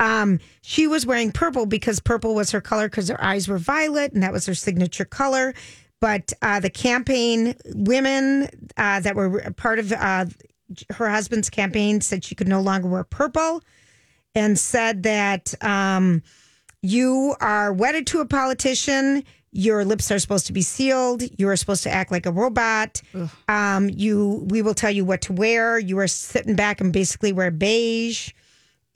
Um, 0.01 0.41
she 0.63 0.87
was 0.87 1.07
wearing 1.07 1.33
purple 1.33 1.67
because 1.67 2.01
purple 2.01 2.35
was 2.35 2.51
her 2.51 2.61
color 2.61 2.89
because 2.89 3.09
her 3.09 3.23
eyes 3.23 3.49
were 3.49 3.59
violet 3.59 4.13
and 4.13 4.23
that 4.23 4.33
was 4.33 4.47
her 4.47 4.55
signature 4.55 5.05
color. 5.05 5.55
But 6.01 6.33
uh, 6.43 6.61
the 6.61 6.71
campaign 6.71 7.55
women 7.67 8.49
uh, 8.77 9.01
that 9.01 9.15
were 9.15 9.53
part 9.57 9.79
of 9.79 9.93
uh, 9.93 10.27
her 10.91 11.09
husband's 11.09 11.51
campaign 11.51 12.01
said 12.01 12.25
she 12.25 12.35
could 12.35 12.49
no 12.49 12.61
longer 12.61 12.89
wear 12.89 13.05
purple 13.05 13.63
and 14.35 14.59
said 14.59 15.05
that 15.05 15.55
um, 15.63 16.23
you 16.83 17.35
are 17.41 17.73
wedded 17.73 18.07
to 18.09 18.21
a 18.21 18.27
politician. 18.27 19.25
Your 19.57 19.85
lips 19.85 20.11
are 20.11 20.19
supposed 20.19 20.47
to 20.49 20.53
be 20.53 20.63
sealed. 20.63 21.23
You 21.39 21.49
are 21.49 21.55
supposed 21.57 21.85
to 21.85 21.91
act 21.91 22.11
like 22.11 22.27
a 22.27 22.33
robot. 22.33 23.01
Um, 23.49 23.89
you, 23.89 24.45
we 24.51 24.63
will 24.63 24.75
tell 24.75 24.91
you 24.91 25.05
what 25.05 25.21
to 25.23 25.33
wear. 25.33 25.79
You 25.79 25.99
are 26.01 26.09
sitting 26.09 26.57
back 26.57 26.81
and 26.81 26.93
basically 26.93 27.33
wear 27.33 27.53
beige. 27.53 28.33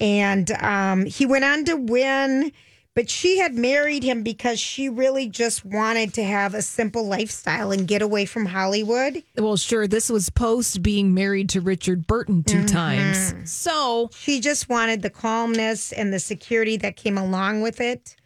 And 0.01 0.51
um, 0.61 1.05
he 1.07 1.27
went 1.27 1.45
on 1.45 1.65
to 1.67 1.77
win, 1.77 2.51
but 2.95 3.09
she 3.09 3.39
had 3.39 3.55
married 3.55 4.03
him 4.03 4.25
because 4.25 4.59
she 4.59 4.89
really 4.89 5.29
just 5.29 5.65
wanted 5.65 6.15
to 6.15 6.25
have 6.25 6.55
a 6.55 6.63
simple 6.63 7.07
lifestyle 7.07 7.71
and 7.71 7.87
get 7.87 8.03
away 8.03 8.25
from 8.25 8.47
Hollywood. 8.47 9.23
Well, 9.37 9.57
sure, 9.57 9.87
this 9.87 10.11
was 10.11 10.29
post 10.29 10.83
being 10.83 11.15
married 11.15 11.49
to 11.51 11.61
Richard 11.61 12.09
Burton 12.09 12.43
2 12.43 12.67
times. 12.67 13.35
So, 13.45 14.11
She 14.13 14.41
just 14.41 14.69
wanted 14.69 15.03
the 15.03 15.11
calmness 15.11 15.93
and 15.93 16.13
the 16.13 16.19
security 16.21 16.77
that 16.79 16.97
came 16.97 17.17
along 17.17 17.61
with 17.63 17.81
it. 17.81 18.17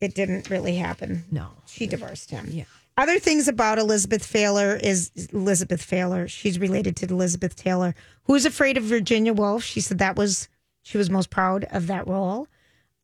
It 0.00 0.14
didn't 0.14 0.50
really 0.50 0.76
happen. 0.76 1.24
no. 1.30 1.48
She 1.66 1.86
divorced 1.86 2.30
him. 2.30 2.46
Yeah. 2.50 2.64
Other 2.96 3.20
things 3.20 3.46
about 3.46 3.78
Elizabeth 3.78 4.28
Taylor 4.30 4.74
is 4.74 5.12
Elizabeth 5.32 5.88
Taylor. 5.88 6.26
She's 6.26 6.58
related 6.58 6.96
to 6.96 7.06
Elizabeth 7.06 7.54
Taylor, 7.54 7.94
who 8.24 8.32
was 8.32 8.44
afraid 8.44 8.76
of 8.76 8.82
Virginia 8.82 9.32
Woolf. 9.32 9.62
She 9.62 9.80
said 9.80 9.98
that 9.98 10.16
was 10.16 10.48
she 10.82 10.98
was 10.98 11.08
most 11.08 11.30
proud 11.30 11.64
of 11.70 11.86
that 11.86 12.08
role. 12.08 12.48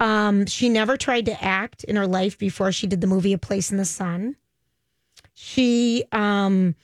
Um, 0.01 0.47
she 0.47 0.69
never 0.69 0.97
tried 0.97 1.27
to 1.27 1.45
act 1.45 1.85
in 1.85 1.95
her 1.95 2.09
life 2.09 2.37
before 2.39 2.73
she 2.73 2.89
did 2.89 3.01
the 3.01 3.07
movie 3.07 3.33
A 3.33 3.39
Place 3.39 3.71
in 3.71 3.77
the 3.77 3.85
Sun. 3.85 4.35
She 5.35 6.05
um, 6.11 6.75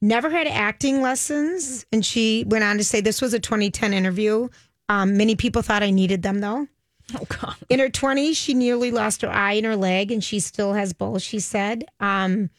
never 0.00 0.30
had 0.30 0.46
acting 0.46 1.02
lessons, 1.02 1.84
and 1.92 2.04
she 2.04 2.44
went 2.46 2.64
on 2.64 2.78
to 2.78 2.84
say 2.84 3.00
this 3.00 3.20
was 3.20 3.34
a 3.34 3.38
2010 3.38 3.92
interview. 3.92 4.48
Um, 4.88 5.16
many 5.16 5.36
people 5.36 5.60
thought 5.60 5.82
I 5.82 5.90
needed 5.90 6.22
them 6.22 6.40
though. 6.40 6.66
Oh, 7.20 7.26
God. 7.28 7.56
In 7.68 7.80
her 7.80 7.88
20s, 7.88 8.36
she 8.36 8.54
nearly 8.54 8.90
lost 8.90 9.22
her 9.22 9.30
eye 9.30 9.54
and 9.54 9.66
her 9.66 9.76
leg, 9.76 10.12
and 10.12 10.22
she 10.22 10.38
still 10.40 10.74
has 10.74 10.92
both, 10.92 11.22
she 11.22 11.40
said. 11.40 11.84
Um, 11.98 12.50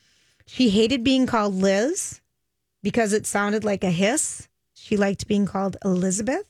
she 0.45 0.69
hated 0.69 1.03
being 1.03 1.25
called 1.25 1.55
Liz 1.55 2.21
because 2.83 3.13
it 3.13 3.25
sounded 3.25 3.63
like 3.63 3.83
a 3.83 3.91
hiss. 3.91 4.47
She 4.73 4.97
liked 4.97 5.27
being 5.27 5.45
called 5.45 5.77
Elizabeth. 5.85 6.49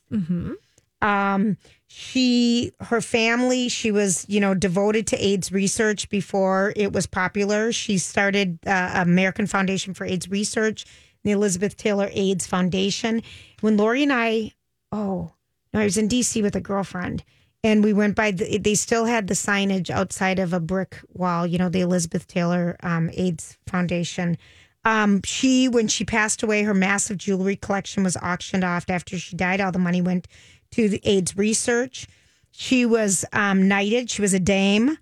Um, 1.02 1.58
she, 1.88 2.72
her 2.80 3.02
family, 3.02 3.68
she 3.68 3.92
was, 3.92 4.26
you 4.30 4.40
know, 4.40 4.54
devoted 4.54 5.08
to 5.08 5.18
AIDS 5.18 5.52
research 5.52 6.10
before 6.10 6.74
it 6.76 6.94
was 6.94 7.06
popular. 7.06 7.72
She 7.72 7.98
started 7.98 8.60
uh, 8.66 8.92
American 8.96 9.46
Foundation 9.48 9.94
for 9.94 10.06
AIDS 10.06 10.30
Research, 10.30 10.86
the 11.24 11.32
Elizabeth 11.32 11.76
Taylor 11.76 12.10
AIDS 12.14 12.48
Foundation. 12.48 13.22
When 13.60 13.78
Lori 13.78 14.04
and 14.04 14.14
I, 14.14 14.54
oh, 14.92 15.34
no, 15.74 15.80
I 15.80 15.84
was 15.84 15.98
in 15.98 16.08
DC 16.08 16.42
with 16.42 16.56
a 16.56 16.62
girlfriend, 16.62 17.24
and 17.64 17.84
we 17.84 17.94
went 17.94 18.16
by. 18.16 18.32
The, 18.32 18.58
they 18.58 18.76
still 18.76 19.06
had 19.06 19.28
the 19.28 19.34
signage 19.34 19.90
outside 19.90 20.40
of 20.40 20.54
a 20.54 20.60
brick 20.60 21.00
wall. 21.14 21.46
You 21.46 21.58
know, 21.58 21.70
the 21.70 21.82
Elizabeth 21.82 22.28
Taylor 22.28 22.78
um, 22.84 23.10
AIDS 23.14 23.58
Foundation. 23.68 24.38
Um, 24.84 25.22
she, 25.24 25.68
when 25.68 25.88
she 25.88 26.04
passed 26.06 26.42
away, 26.42 26.64
her 26.64 26.74
massive 26.74 27.18
jewelry 27.18 27.56
collection 27.56 28.04
was 28.04 28.18
auctioned 28.18 28.64
off. 28.64 28.90
After 28.90 29.18
she 29.20 29.36
died, 29.36 29.62
all 29.62 29.72
the 29.72 29.80
money 29.80 30.02
went 30.02 30.28
to 30.72 30.90
the 30.90 31.02
AIDS 31.04 31.38
research. 31.38 32.08
She 32.52 32.86
was 32.86 33.24
um, 33.32 33.68
knighted. 33.68 34.10
She 34.10 34.22
was 34.22 34.34
a 34.34 34.40
dame. 34.40 34.98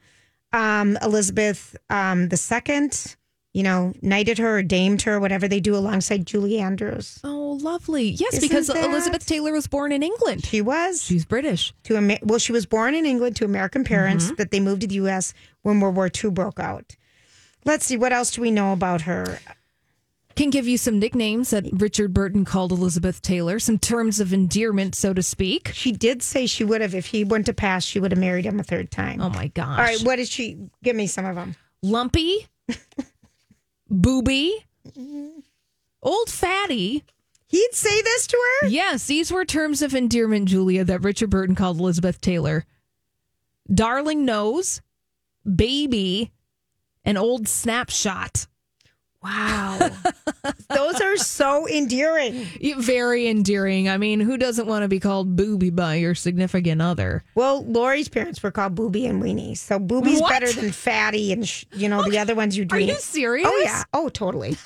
Um, 0.51 0.97
Elizabeth 1.01 1.77
um, 1.89 2.29
the 2.29 2.37
second, 2.37 3.15
you 3.53 3.63
know, 3.63 3.93
knighted 4.01 4.37
her 4.37 4.57
or 4.59 4.63
damed 4.63 5.01
her, 5.03 5.19
whatever 5.19 5.47
they 5.47 5.59
do, 5.59 5.75
alongside 5.75 6.25
Julie 6.25 6.59
Andrews. 6.59 7.19
Oh, 7.23 7.57
lovely. 7.61 8.09
Yes, 8.09 8.35
Isn't 8.35 8.47
because 8.49 8.67
that- 8.67 8.83
Elizabeth 8.89 9.25
Taylor 9.25 9.51
was 9.51 9.65
born 9.67 9.91
in 9.91 10.03
England. 10.03 10.45
She 10.45 10.61
was. 10.61 11.03
She's 11.03 11.25
British. 11.25 11.73
to 11.83 11.97
Amer- 11.97 12.19
well, 12.21 12.39
she 12.39 12.51
was 12.51 12.65
born 12.65 12.93
in 12.93 13.05
England 13.05 13.35
to 13.37 13.45
American 13.45 13.83
parents, 13.83 14.25
Mm-hmm. 14.25 14.35
but 14.35 14.51
they 14.51 14.59
moved 14.59 14.81
to 14.81 14.87
the 14.87 14.95
U.S. 14.95 15.33
when 15.63 15.79
World 15.79 15.95
War 15.95 16.09
II 16.23 16.29
broke 16.31 16.59
out. 16.59 16.95
Let's 17.65 17.85
see 17.85 17.97
what 17.97 18.13
else 18.13 18.31
do 18.31 18.41
we 18.41 18.51
know 18.51 18.71
about 18.71 19.01
her. 19.01 19.39
Can 20.35 20.51
give 20.51 20.67
you 20.67 20.77
some 20.77 20.99
nicknames 20.99 21.49
that 21.49 21.65
Richard 21.73 22.13
Burton 22.13 22.45
called 22.45 22.71
Elizabeth 22.71 23.21
Taylor, 23.21 23.59
some 23.59 23.77
terms 23.77 24.21
of 24.21 24.31
endearment, 24.31 24.95
so 24.95 25.13
to 25.13 25.21
speak. 25.21 25.71
She 25.73 25.91
did 25.91 26.21
say 26.23 26.45
she 26.45 26.63
would 26.63 26.79
have, 26.79 26.95
if 26.95 27.07
he 27.07 27.25
went 27.25 27.45
to 27.47 27.53
pass, 27.53 27.83
she 27.83 27.99
would 27.99 28.11
have 28.11 28.19
married 28.19 28.45
him 28.45 28.57
a 28.59 28.63
third 28.63 28.89
time. 28.89 29.19
Oh, 29.21 29.29
my 29.29 29.47
gosh. 29.47 29.67
All 29.77 29.83
right, 29.83 29.99
what 30.03 30.15
did 30.15 30.29
she 30.29 30.57
give 30.81 30.95
me? 30.95 31.07
Some 31.07 31.25
of 31.25 31.35
them. 31.35 31.55
Lumpy, 31.81 32.47
booby, 33.89 34.65
mm-hmm. 34.87 35.39
old 36.01 36.29
fatty. 36.29 37.03
He'd 37.47 37.73
say 37.73 38.01
this 38.01 38.27
to 38.27 38.37
her. 38.37 38.67
Yes, 38.67 39.05
these 39.07 39.31
were 39.31 39.43
terms 39.43 39.81
of 39.81 39.95
endearment, 39.95 40.49
Julia, 40.49 40.83
that 40.83 41.03
Richard 41.03 41.31
Burton 41.31 41.55
called 41.55 41.79
Elizabeth 41.79 42.21
Taylor. 42.21 42.65
Darling 43.73 44.23
nose, 44.23 44.81
baby, 45.55 46.31
and 47.03 47.17
old 47.17 47.47
snapshot. 47.47 48.45
Wow, 49.23 49.89
those 50.69 51.01
are 51.01 51.17
so 51.17 51.48
endearing. 51.69 52.45
Very 52.77 53.27
endearing. 53.27 53.87
I 53.89 53.97
mean, 53.97 54.19
who 54.19 54.37
doesn't 54.37 54.67
want 54.67 54.83
to 54.83 54.87
be 54.87 54.99
called 54.99 55.35
booby 55.35 55.69
by 55.69 55.95
your 55.95 56.15
significant 56.15 56.81
other? 56.81 57.23
Well, 57.35 57.63
Lori's 57.65 58.09
parents 58.09 58.41
were 58.43 58.51
called 58.51 58.75
Booby 58.75 59.05
and 59.05 59.21
Weenie, 59.21 59.57
so 59.57 59.79
Booby's 59.79 60.21
What? 60.21 60.29
better 60.31 60.51
than 60.51 60.71
Fatty, 60.71 61.31
and 61.33 61.47
sh- 61.47 61.65
you 61.73 61.87
know 61.89 62.03
the 62.09 62.17
other 62.17 62.35
ones 62.35 62.57
you 62.57 62.63
Are 62.63 62.67
drink. 62.67 62.89
you 62.89 62.95
serious? 62.97 63.47
Oh 63.49 63.61
yeah. 63.63 63.83
Oh 63.93 64.09
totally. 64.09 64.57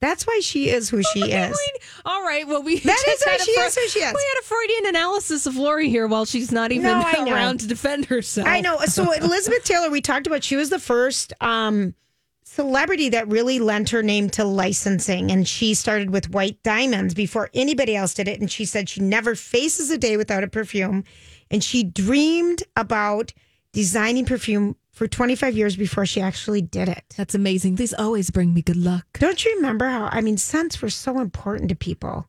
That's 0.00 0.26
why 0.26 0.40
she 0.42 0.70
is 0.70 0.88
who 0.88 1.02
she 1.12 1.30
is. 1.30 1.58
All 2.06 2.22
right. 2.22 2.48
Well, 2.48 2.62
we 2.62 2.78
That 2.80 3.04
is 3.06 3.22
who 3.22 3.30
a 3.32 3.38
she 3.38 3.50
is, 3.50 3.74
who 3.74 3.86
she 3.88 3.98
is. 3.98 4.14
We 4.14 4.26
had 4.34 4.40
a 4.40 4.44
Freudian 4.44 4.86
analysis 4.86 5.44
of 5.46 5.56
Lori 5.56 5.90
here 5.90 6.06
while 6.06 6.24
she's 6.24 6.50
not 6.50 6.72
even 6.72 6.84
No, 6.84 7.02
around 7.30 7.60
to 7.60 7.66
defend 7.66 8.06
herself. 8.06 8.48
I 8.48 8.62
know. 8.62 8.78
So 8.86 9.12
Elizabeth 9.12 9.62
Taylor, 9.64 9.90
we 9.90 10.00
talked 10.00 10.26
about. 10.26 10.42
She 10.42 10.56
was 10.56 10.70
the 10.70 10.78
first 10.78 11.34
um, 11.42 11.94
celebrity 12.50 13.08
that 13.08 13.28
really 13.28 13.60
lent 13.60 13.90
her 13.90 14.02
name 14.02 14.28
to 14.28 14.44
licensing. 14.44 15.30
And 15.30 15.46
she 15.46 15.72
started 15.72 16.10
with 16.10 16.30
white 16.30 16.60
diamonds 16.64 17.14
before 17.14 17.48
anybody 17.54 17.94
else 17.94 18.12
did 18.12 18.26
it. 18.26 18.40
And 18.40 18.50
she 18.50 18.64
said 18.64 18.88
she 18.88 19.00
never 19.00 19.36
faces 19.36 19.88
a 19.90 19.96
day 19.96 20.16
without 20.16 20.42
a 20.42 20.48
perfume. 20.48 21.04
And 21.50 21.62
she 21.62 21.84
dreamed 21.84 22.64
about 22.76 23.32
designing 23.72 24.24
perfume 24.24 24.74
for 24.90 25.06
25 25.06 25.56
years 25.56 25.76
before 25.76 26.04
she 26.04 26.20
actually 26.20 26.60
did 26.60 26.88
it. 26.88 27.04
That's 27.16 27.36
amazing. 27.36 27.76
These 27.76 27.94
always 27.94 28.30
bring 28.30 28.52
me 28.52 28.62
good 28.62 28.76
luck. 28.76 29.06
Don't 29.20 29.44
you 29.44 29.54
remember 29.56 29.86
how, 29.86 30.08
I 30.10 30.20
mean, 30.20 30.36
scents 30.36 30.82
were 30.82 30.90
so 30.90 31.20
important 31.20 31.68
to 31.68 31.76
people? 31.76 32.26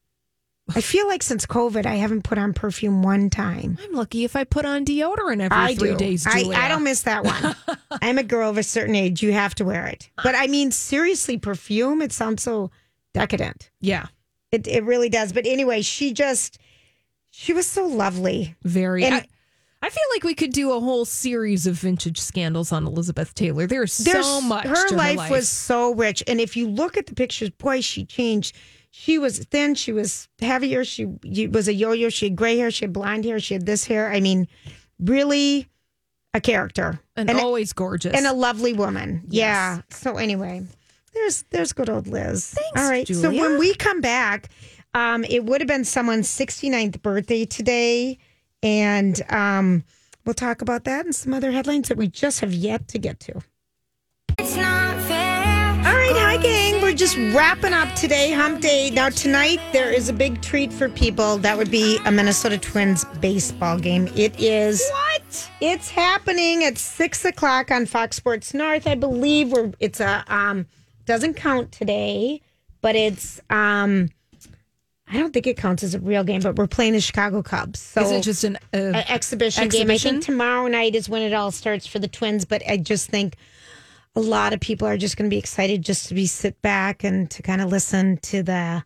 I 0.76 0.82
feel 0.82 1.08
like 1.08 1.24
since 1.24 1.46
COVID, 1.46 1.86
I 1.86 1.96
haven't 1.96 2.24
put 2.24 2.38
on 2.38 2.54
perfume 2.54 3.04
one 3.04 3.30
time. 3.30 3.78
I'm 3.84 3.94
lucky 3.94 4.24
if 4.24 4.36
I 4.36 4.44
put 4.44 4.66
on 4.66 4.86
deodorant 4.86 5.42
every 5.42 5.58
I 5.58 5.76
three 5.76 5.92
do. 5.92 5.98
days. 5.98 6.26
I. 6.28 6.44
I 6.56 6.68
don't 6.68 6.84
miss 6.84 7.02
that 7.04 7.24
one. 7.24 7.56
I'm 8.02 8.18
a 8.18 8.24
girl 8.24 8.50
of 8.50 8.58
a 8.58 8.64
certain 8.64 8.96
age. 8.96 9.22
You 9.24 9.34
have 9.34 9.56
to 9.56 9.66
wear 9.66 9.86
it. 9.88 10.10
But 10.24 10.36
I 10.36 10.48
mean, 10.48 10.72
seriously, 10.72 11.38
perfume, 11.38 12.02
it 12.02 12.12
sounds 12.12 12.44
so 12.44 12.72
decadent. 13.14 13.70
Yeah, 13.82 14.08
It, 14.52 14.68
it 14.68 14.84
really 14.84 15.10
does. 15.10 15.34
But 15.34 15.46
anyway, 15.46 15.82
she 15.82 16.14
just, 16.14 16.58
she 17.30 17.54
was 17.54 17.68
so 17.68 17.86
lovely. 17.86 18.56
very. 18.64 19.04
And- 19.04 19.16
I, 19.16 19.26
I 19.84 19.90
feel 19.90 20.04
like 20.14 20.24
we 20.24 20.36
could 20.36 20.54
do 20.54 20.72
a 20.74 20.80
whole 20.80 21.06
series 21.06 21.66
of 21.66 21.74
vintage 21.74 22.20
scandals 22.22 22.72
on 22.72 22.86
Elizabeth 22.86 23.34
Taylor. 23.34 23.66
There's, 23.66 23.98
There's 23.98 24.24
so 24.26 24.40
much. 24.40 24.66
Her 24.68 24.88
to 24.90 24.96
life, 24.96 25.30
was 25.32 25.50
so 25.50 25.96
rich. 25.96 26.22
And 26.28 26.40
if 26.40 26.56
you 26.56 26.68
look 26.70 26.98
at 26.98 27.08
the 27.08 27.16
pictures, 27.16 27.50
boy, 27.50 27.82
she 27.82 28.06
changed. 28.06 28.56
She 28.92 29.18
was 29.18 29.40
thin. 29.40 29.76
She 29.76 29.94
was 29.94 30.28
heavier. 30.40 30.84
She 30.84 31.06
was 31.06 31.68
a 31.68 31.74
yo 31.74 31.94
yo. 31.94 32.10
She 32.10 32.28
had 32.28 32.36
gray 32.36 32.58
hair. 32.58 32.70
She 32.72 32.86
had 32.86 32.94
blonde 32.94 33.24
hair. 33.26 33.40
She 33.40 33.54
had 33.54 33.66
this 33.66 33.86
hair. 33.86 34.12
I 34.12 34.20
mean, 34.20 34.48
really 35.00 35.68
a 36.34 36.42
character. 36.42 37.00
and, 37.16 37.30
and, 37.30 37.40
always 37.40 37.74
gorgeous. 37.74 38.14
and 38.14 38.28
a 38.28 38.34
lovely 38.34 38.74
woman. 38.74 39.24
Yeah. 39.30 39.82
So 39.90 40.18
anyway, 40.18 40.64
there's 41.14 41.44
there's 41.52 41.74
good 41.74 41.90
old 41.90 42.08
Liz. 42.08 42.54
Thanks, 42.54 42.82
All 42.82 42.90
right. 42.90 43.08
So 43.08 43.30
when 43.32 43.58
we 43.58 43.74
come 43.76 44.02
back, 44.02 44.50
um, 44.94 45.24
it 45.24 45.46
would 45.46 45.62
have 45.62 45.68
been 45.68 45.86
someone's 45.86 46.28
69th 46.28 47.02
birthday 47.02 47.46
today, 47.46 48.18
and 48.62 49.22
um, 49.30 49.84
we'll 50.26 50.34
talk 50.34 50.62
about 50.62 50.84
that 50.84 51.06
and 51.06 51.16
some 51.16 51.34
other 51.34 51.52
headlines 51.52 51.88
that 51.88 51.98
we 51.98 52.08
just 52.08 52.42
have 52.42 52.54
yet 52.54 52.88
to 52.90 53.00
get 53.00 53.20
to. 53.22 53.36
All 53.36 54.46
right, 54.46 54.81
hi 56.16 56.38
gang. 56.38 56.82
We're 56.82 56.94
just 56.94 57.16
wrapping 57.34 57.74
up 57.74 57.94
today, 57.96 58.32
hump 58.32 58.62
day. 58.62 58.90
Now 58.90 59.10
tonight 59.10 59.60
there 59.72 59.92
is 59.92 60.10
a 60.10 60.14
big 60.14 60.42
treat 60.42 60.74
for 60.74 60.90
people. 60.90 61.38
That 61.38 61.58
would 61.58 61.72
be 61.72 62.00
a 62.06 62.12
Minnesota 62.12 62.58
Twins 62.58 63.06
baseball 63.20 63.80
game. 63.80 64.10
It 64.16 64.38
is 64.40 64.84
what? 64.92 65.52
It's 65.62 65.90
happening 65.90 66.64
at 66.64 66.78
six 66.78 67.24
o'clock 67.24 67.72
on 67.72 67.86
Fox 67.86 68.18
Sports 68.18 68.54
North. 68.54 68.88
I 68.88 68.96
believe 68.96 69.52
we're 69.52 69.72
it's 69.80 70.00
a 70.00 70.24
um 70.28 70.66
doesn't 71.06 71.36
count 71.36 71.72
today, 71.72 72.42
but 72.82 72.96
it's 72.96 73.40
um 73.50 74.10
I 75.08 75.18
don't 75.18 75.34
think 75.34 75.46
it 75.46 75.58
counts 75.58 75.84
as 75.84 75.94
a 75.94 76.00
real 76.00 76.24
game, 76.24 76.42
but 76.42 76.56
we're 76.56 76.68
playing 76.68 76.94
the 76.94 77.02
Chicago 77.02 77.44
Cubs. 77.44 77.80
So 77.80 78.02
is 78.02 78.12
it 78.12 78.22
just 78.22 78.44
an 78.44 78.56
uh, 78.74 78.78
an 78.78 78.96
exhibition, 79.10 79.68
game. 79.68 79.92
I 79.92 79.98
think 79.98 80.24
tomorrow 80.24 80.68
night 80.68 80.96
is 80.96 81.10
when 81.10 81.22
it 81.22 81.34
all 81.34 81.52
starts 81.52 81.86
for 81.86 82.00
the 82.00 82.08
Twins, 82.08 82.46
but 82.46 82.62
I 82.68 82.78
just 82.78 83.10
think 83.10 83.36
a 84.16 84.20
lot 84.20 84.54
of 84.54 84.60
people 84.60 84.88
are 84.88 84.98
just 84.98 85.18
going 85.18 85.30
to 85.30 85.34
be 85.34 85.40
excited 85.40 85.84
just 85.84 86.08
to 86.10 86.14
be 86.14 86.26
sit 86.26 86.62
back 86.62 87.04
and 87.04 87.30
to 87.32 87.42
kind 87.42 87.62
of 87.62 87.70
listen 87.70 88.18
to 88.18 88.44
the. 88.44 88.84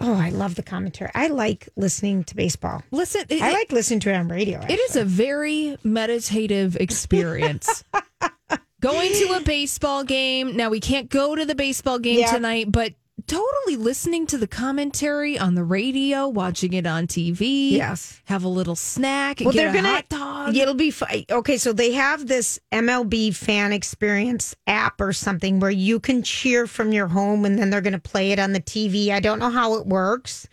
Oh, 0.00 0.14
I 0.14 0.28
love 0.30 0.54
the 0.54 0.62
commentary. 0.62 1.10
I 1.14 1.26
like 1.26 1.68
listening 1.76 2.22
to 2.24 2.36
baseball. 2.36 2.82
listen? 2.92 3.22
It, 3.28 3.42
I 3.42 3.50
like 3.52 3.72
listening 3.72 3.98
to 4.00 4.10
it 4.10 4.14
on 4.16 4.28
radio. 4.28 4.60
It 4.68 4.78
is 4.78 4.94
a 4.96 5.04
very 5.04 5.76
meditative 5.82 6.76
experience. 6.76 7.82
Going 8.80 9.12
to 9.12 9.32
a 9.32 9.40
baseball 9.40 10.04
game. 10.04 10.56
Now 10.56 10.70
we 10.70 10.78
can't 10.78 11.10
go 11.10 11.34
to 11.34 11.44
the 11.44 11.56
baseball 11.56 11.98
game 11.98 12.20
Yeah. 12.20 12.30
tonight, 12.32 12.70
but 12.70 12.92
totally 13.28 13.76
listening 13.76 14.26
to 14.26 14.38
the 14.38 14.48
commentary 14.48 15.38
on 15.38 15.54
the 15.54 15.62
radio, 15.62 16.26
watching 16.26 16.72
it 16.72 16.86
on 16.86 17.06
TV. 17.06 17.72
Yes. 17.72 18.20
Have 18.24 18.42
a 18.42 18.48
little 18.48 18.74
snack. 18.74 19.40
well, 19.40 19.52
get 19.52 19.60
they're 19.60 19.70
a 19.70 19.74
gonna. 19.74 19.88
hot 19.88 20.08
dog. 20.08 20.56
It'll 20.56 20.74
be 20.74 20.90
fun. 20.90 21.24
Okay, 21.30 21.58
so 21.58 21.72
they 21.72 21.92
have 21.92 22.26
this 22.26 22.58
MLB 22.72 23.34
fan 23.34 23.72
experience 23.72 24.56
app 24.66 25.00
or 25.00 25.12
something 25.12 25.60
where 25.60 25.70
you 25.70 26.00
can 26.00 26.22
cheer 26.22 26.66
from 26.66 26.92
your 26.92 27.06
home, 27.06 27.44
and 27.44 27.58
then 27.58 27.70
they're 27.70 27.80
going 27.80 27.92
to 27.92 27.98
play 27.98 28.32
it 28.32 28.38
on 28.38 28.52
the 28.52 28.60
TV. 28.60 29.10
I 29.10 29.20
don't 29.20 29.38
know 29.38 29.50
how 29.50 29.74
it 29.74 29.86
works 29.86 30.48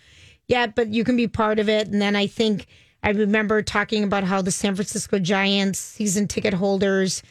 yet, 0.48 0.76
but 0.76 0.90
you 0.94 1.04
can 1.04 1.16
be 1.16 1.28
part 1.28 1.58
of 1.60 1.70
it. 1.70 1.88
And 1.88 2.02
then 2.02 2.16
I 2.16 2.28
think 2.28 2.68
I 3.02 3.12
remember 3.12 3.62
talking 3.62 4.04
about 4.04 4.24
how 4.24 4.42
the 4.42 4.52
San 4.52 4.76
Francisco 4.76 5.20
Giants 5.20 5.80
season 5.80 6.28
ticket 6.28 6.54
holders 6.54 7.24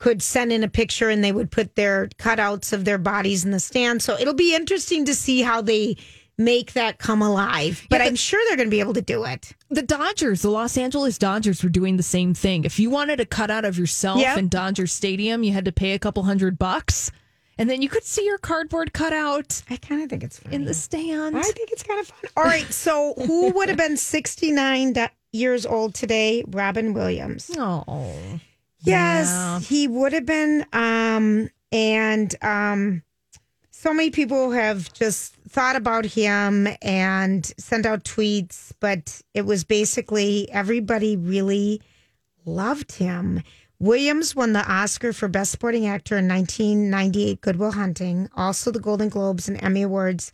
could 0.00 0.20
send 0.22 0.50
in 0.52 0.64
a 0.64 0.68
picture 0.68 1.08
and 1.10 1.22
they 1.22 1.30
would 1.30 1.50
put 1.52 1.76
their 1.76 2.08
cutouts 2.18 2.72
of 2.72 2.84
their 2.84 2.98
bodies 2.98 3.44
in 3.44 3.52
the 3.52 3.60
stand. 3.60 4.02
So 4.02 4.18
it'll 4.18 4.34
be 4.34 4.54
interesting 4.54 5.04
to 5.04 5.14
see 5.14 5.42
how 5.42 5.60
they 5.62 5.96
make 6.38 6.72
that 6.72 6.96
come 6.98 7.20
alive. 7.20 7.86
But 7.90 8.00
Yeah, 8.00 8.06
I'm 8.06 8.16
sure 8.16 8.40
they're 8.48 8.56
going 8.56 8.68
to 8.68 8.74
be 8.74 8.80
able 8.80 8.94
to 8.94 9.02
do 9.02 9.24
it. 9.24 9.52
the 9.68 9.82
Dodgers, 9.82 10.40
the 10.42 10.48
Los 10.50 10.76
Angeles 10.78 11.18
Dodgers, 11.18 11.62
were 11.62 11.68
doing 11.68 11.98
the 11.98 12.02
same 12.02 12.32
thing. 12.32 12.64
If 12.64 12.78
you 12.80 12.88
wanted 12.90 13.20
a 13.20 13.26
cutout 13.26 13.64
of 13.66 13.78
yourself 13.78 14.20
Yep. 14.20 14.38
in 14.38 14.48
Dodger 14.48 14.86
Stadium, 14.86 15.42
you 15.42 15.52
had 15.52 15.66
to 15.66 15.72
pay 15.72 15.92
a 15.92 15.98
couple 15.98 16.22
hundred 16.22 16.58
bucks, 16.58 17.12
and 17.58 17.68
then 17.68 17.82
you 17.82 17.90
could 17.90 18.04
see 18.04 18.24
your 18.24 18.38
cardboard 18.38 18.94
cutout 18.94 19.60
I 19.68 19.76
kind 19.76 20.02
of 20.02 20.08
think 20.08 20.24
it's 20.24 20.38
funny. 20.38 20.56
in 20.56 20.64
the 20.64 20.72
stand. 20.72 21.36
I 21.36 21.42
think 21.42 21.72
it's 21.72 21.82
kind 21.82 22.00
of 22.00 22.06
fun. 22.06 22.30
All 22.38 22.44
right. 22.44 22.72
So, 22.72 23.12
who 23.26 23.50
would 23.50 23.68
have 23.68 23.76
been 23.76 23.98
69 23.98 24.94
years 25.32 25.66
old 25.66 25.94
today? 25.94 26.42
Robin 26.48 26.94
Williams. 26.94 27.50
Oh, 27.58 27.84
Yes, 28.82 29.28
Yeah. 29.28 29.60
he 29.60 29.88
would 29.88 30.12
have 30.12 30.26
been. 30.26 30.64
Um, 30.72 31.50
and 31.72 32.34
um, 32.42 33.02
so 33.70 33.92
many 33.94 34.10
people 34.10 34.50
have 34.50 34.92
just 34.92 35.34
thought 35.48 35.76
about 35.76 36.04
him 36.04 36.68
and 36.82 37.44
sent 37.58 37.86
out 37.86 38.04
tweets, 38.04 38.72
but 38.80 39.20
it 39.34 39.42
was 39.46 39.64
basically 39.64 40.48
everybody 40.50 41.16
really 41.16 41.80
loved 42.44 42.92
him. 42.92 43.42
Williams 43.78 44.36
won 44.36 44.52
the 44.52 44.70
Oscar 44.70 45.12
for 45.12 45.26
Best 45.26 45.50
Supporting 45.52 45.86
Actor 45.86 46.18
in 46.18 46.28
1998, 46.28 47.40
Good 47.40 47.56
Will 47.56 47.72
Hunting, 47.72 48.28
also 48.36 48.70
the 48.70 48.78
Golden 48.78 49.08
Globes 49.08 49.48
and 49.48 49.62
Emmy 49.62 49.82
Awards. 49.82 50.32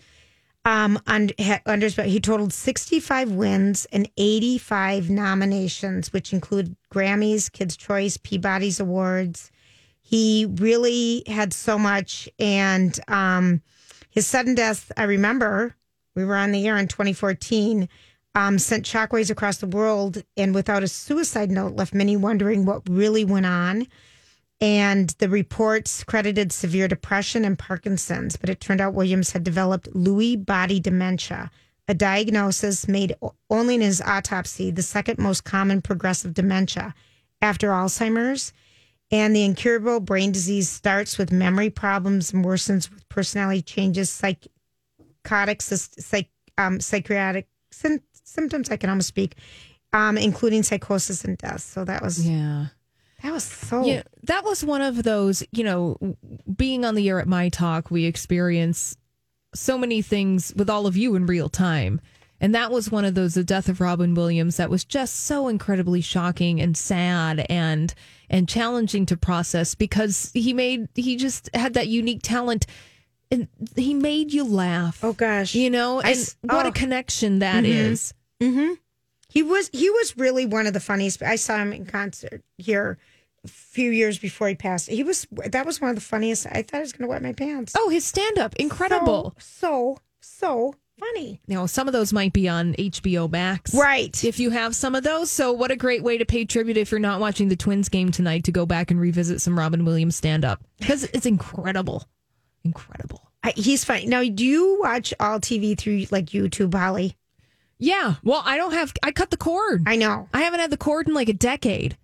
Um, 0.67 1.01
under, 1.07 1.33
under 1.65 1.89
he 2.03 2.19
totaled 2.19 2.53
65 2.53 3.31
wins 3.31 3.87
and 3.93 4.11
85 4.17 5.09
nominations, 5.09 6.13
which 6.13 6.33
include 6.33 6.75
Grammys, 6.93 7.51
Kids' 7.53 7.77
Choice, 7.77 8.17
Peabody's 8.17 8.81
Awards. 8.81 9.53
He 10.03 10.45
really 10.57 11.23
had 11.29 11.53
so 11.53 11.79
much. 11.79 12.29
And 12.41 12.99
um, 13.07 13.63
his 14.11 14.27
sudden 14.27 14.57
death, 14.57 14.91
I 14.97 15.05
remember 15.05 15.77
we 16.17 16.25
were 16.25 16.35
on 16.35 16.51
the 16.51 16.67
air 16.67 16.77
in 16.77 16.89
2014, 16.89 17.89
um, 18.35 18.59
sent 18.59 18.85
shockwaves 18.85 19.31
across 19.31 19.59
the 19.59 19.69
world. 19.69 20.25
And 20.37 20.53
without 20.53 20.83
a 20.83 20.89
suicide 20.89 21.53
note, 21.53 21.77
left 21.77 21.95
many 21.95 22.17
wondering 22.17 22.65
what 22.65 22.83
really 22.89 23.25
went 23.25 23.47
on. 23.47 23.87
And 24.61 25.11
the 25.19 25.29
reports 25.29 26.03
credited 26.03 26.51
severe 26.51 26.89
depression 26.89 27.45
and 27.45 27.59
Parkinson's, 27.59 28.37
but 28.37 28.49
it 28.49 28.61
turned 28.61 28.81
out 28.81 28.95
Williams 28.95 29.33
had 29.33 29.45
developed 29.45 29.93
Lewy 29.93 30.43
body 30.43 30.81
dementia, 30.81 31.51
a 31.89 31.95
diagnosis 31.95 32.89
made 32.89 33.15
only 33.51 33.75
in 33.75 33.81
his 33.83 34.01
autopsy, 34.01 34.71
the 34.71 34.83
second 34.83 35.19
most 35.19 35.45
common 35.45 35.83
progressive 35.83 36.33
dementia 36.33 36.95
after 37.43 37.69
Alzheimer's. 37.69 38.53
And 39.13 39.37
the 39.37 39.45
incurable 39.45 40.01
brain 40.01 40.33
disease 40.33 40.69
starts 40.69 41.17
with 41.17 41.31
memory 41.31 41.71
problems 41.71 42.33
and 42.33 42.45
worsens 42.45 42.91
with 42.91 43.09
personality 43.09 43.63
changes, 43.63 44.11
psychotic, 44.11 45.63
psych, 45.63 46.31
um, 46.59 46.81
psychiatric 46.81 47.47
sym- 47.71 48.03
symptoms. 48.25 48.71
I 48.71 48.77
can 48.77 48.91
almost 48.91 49.07
speak, 49.07 49.37
um, 49.93 50.19
including 50.19 50.65
psychosis 50.65 51.25
and 51.25 51.39
death. 51.39 51.61
So 51.61 51.85
that 51.85 52.03
was 52.03 52.27
yeah. 52.27 52.67
That 53.23 53.33
was 53.33 53.45
so 53.45 53.85
Yeah, 53.85 54.03
that 54.25 54.45
was 54.45 54.65
one 54.65 54.83
of 54.83 55.03
those, 55.03 55.43
you 55.53 55.65
know, 55.65 56.17
being 56.55 56.85
on 56.85 56.95
the 56.95 57.09
air 57.09 57.21
at 57.21 57.29
My 57.29 57.49
Talk, 57.49 57.91
we 57.91 58.05
experience 58.05 58.97
so 59.55 59.79
many 59.79 60.03
things 60.03 60.53
with 60.57 60.69
all 60.69 60.87
of 60.87 60.97
you 60.97 61.15
in 61.15 61.27
real 61.27 61.49
time. 61.49 62.01
And 62.41 62.55
that 62.55 62.71
was 62.71 62.91
one 62.91 63.07
of 63.07 63.15
those, 63.15 63.35
the 63.35 63.45
death 63.45 63.69
of 63.69 63.81
Robin 63.81 64.15
Williams, 64.15 64.59
that 64.59 64.69
was 64.69 64.85
just 64.85 65.21
so 65.21 65.49
incredibly 65.49 66.03
shocking 66.03 66.61
and 66.61 66.77
sad 66.77 67.47
and 67.49 67.95
and 68.29 68.49
challenging 68.49 69.07
to 69.07 69.17
process 69.17 69.75
because 69.75 70.33
he 70.35 70.53
made 70.53 70.89
he 70.95 71.17
just 71.17 71.49
had 71.55 71.75
that 71.75 71.89
unique 71.89 72.21
talent 72.23 72.67
and 73.31 73.49
he 73.75 73.95
made 73.95 74.33
you 74.33 74.45
laugh. 74.45 75.03
Oh 75.03 75.15
gosh. 75.15 75.55
You 75.55 75.71
know, 75.71 76.03
I 76.03 76.11
and 76.11 76.35
what 76.43 76.67
oh. 76.67 76.69
a 76.69 76.73
connection 76.73 77.39
that 77.39 77.65
mm-hmm. 77.65 77.73
is. 77.73 78.15
Mm-hmm. 78.43 78.75
He 79.37 79.43
was 79.43 79.69
he 79.71 79.91
was 79.91 80.17
really 80.17 80.47
one 80.47 80.67
of 80.67 80.73
the 80.73 80.81
funniest. 80.81 81.23
I 81.23 81.37
saw 81.37 81.59
him 81.59 81.71
in 81.71 81.85
concert 81.85 82.43
here 82.57 82.97
a 83.45 83.49
few 83.49 83.91
years 83.91 84.19
before 84.19 84.49
he 84.49 84.55
passed. 84.55 84.89
He 84.89 85.03
was 85.03 85.27
that 85.31 85.67
was 85.67 85.79
one 85.79 85.91
of 85.91 85.95
the 85.95 86.01
funniest. 86.01 86.47
I 86.47 86.63
thought 86.63 86.79
I 86.79 86.81
was 86.81 86.95
going 86.95 87.03
to 87.03 87.09
wet 87.09 87.23
my 87.23 87.35
pants. 87.35 87.75
Oh, 87.77 87.91
his 87.91 88.07
stand 88.07 88.39
up, 88.39 88.57
incredible. 88.57 89.35
so 89.37 89.99
so, 90.23 90.73
so 90.73 90.75
funny. 90.99 91.43
Now, 91.47 91.67
some 91.67 91.87
of 91.87 91.93
those 91.93 92.15
might 92.15 92.33
be 92.33 92.49
on 92.49 92.73
HBO 92.77 93.31
Max. 93.31 93.75
Right. 93.75 94.25
If 94.25 94.41
you 94.41 94.49
have 94.49 94.75
some 94.75 94.95
of 94.95 95.05
those. 95.05 95.31
So, 95.31 95.53
what 95.53 95.71
a 95.71 95.77
great 95.77 96.03
way 96.03 96.17
to 96.17 96.25
pay 96.25 96.47
tribute 96.47 96.79
if 96.79 96.91
you're 96.91 96.99
not 96.99 97.21
watching 97.21 97.49
the 97.49 97.57
Twins 97.57 97.91
game 97.91 98.11
tonight 98.11 98.45
to 98.45 98.53
go 98.53 98.65
back 98.65 98.91
and 98.91 98.99
revisit 98.99 99.43
some 99.43 99.59
Robin 99.59 99.85
Williams 99.85 100.17
stand 100.17 100.47
up 100.47 100.65
because 100.79 101.05
it's 101.05 101.27
incredible. 101.27 102.09
Incredible. 102.65 103.31
I, 103.43 103.53
he's 103.55 103.85
funny. 103.85 104.07
Now, 104.07 104.25
do 104.25 104.47
you 104.47 104.81
watch 104.81 105.13
all 105.21 105.41
TV 105.41 105.77
through 105.77 106.07
like 106.11 106.25
YouTube, 106.27 106.73
Holly? 106.73 107.19
Yeah. 107.79 108.15
Well, 108.23 108.43
I 108.45 108.57
don't 108.57 108.73
have, 108.73 108.93
I 109.03 109.13
cut 109.13 109.31
the 109.31 109.37
cord. 109.37 109.83
I 109.87 109.97
know. 109.97 110.29
I 110.33 110.43
haven't 110.43 110.61
had 110.61 110.71
the 110.71 110.77
cord 110.77 111.09
in 111.09 111.15
like 111.15 111.29
a 111.29 111.33
decade. 111.35 111.97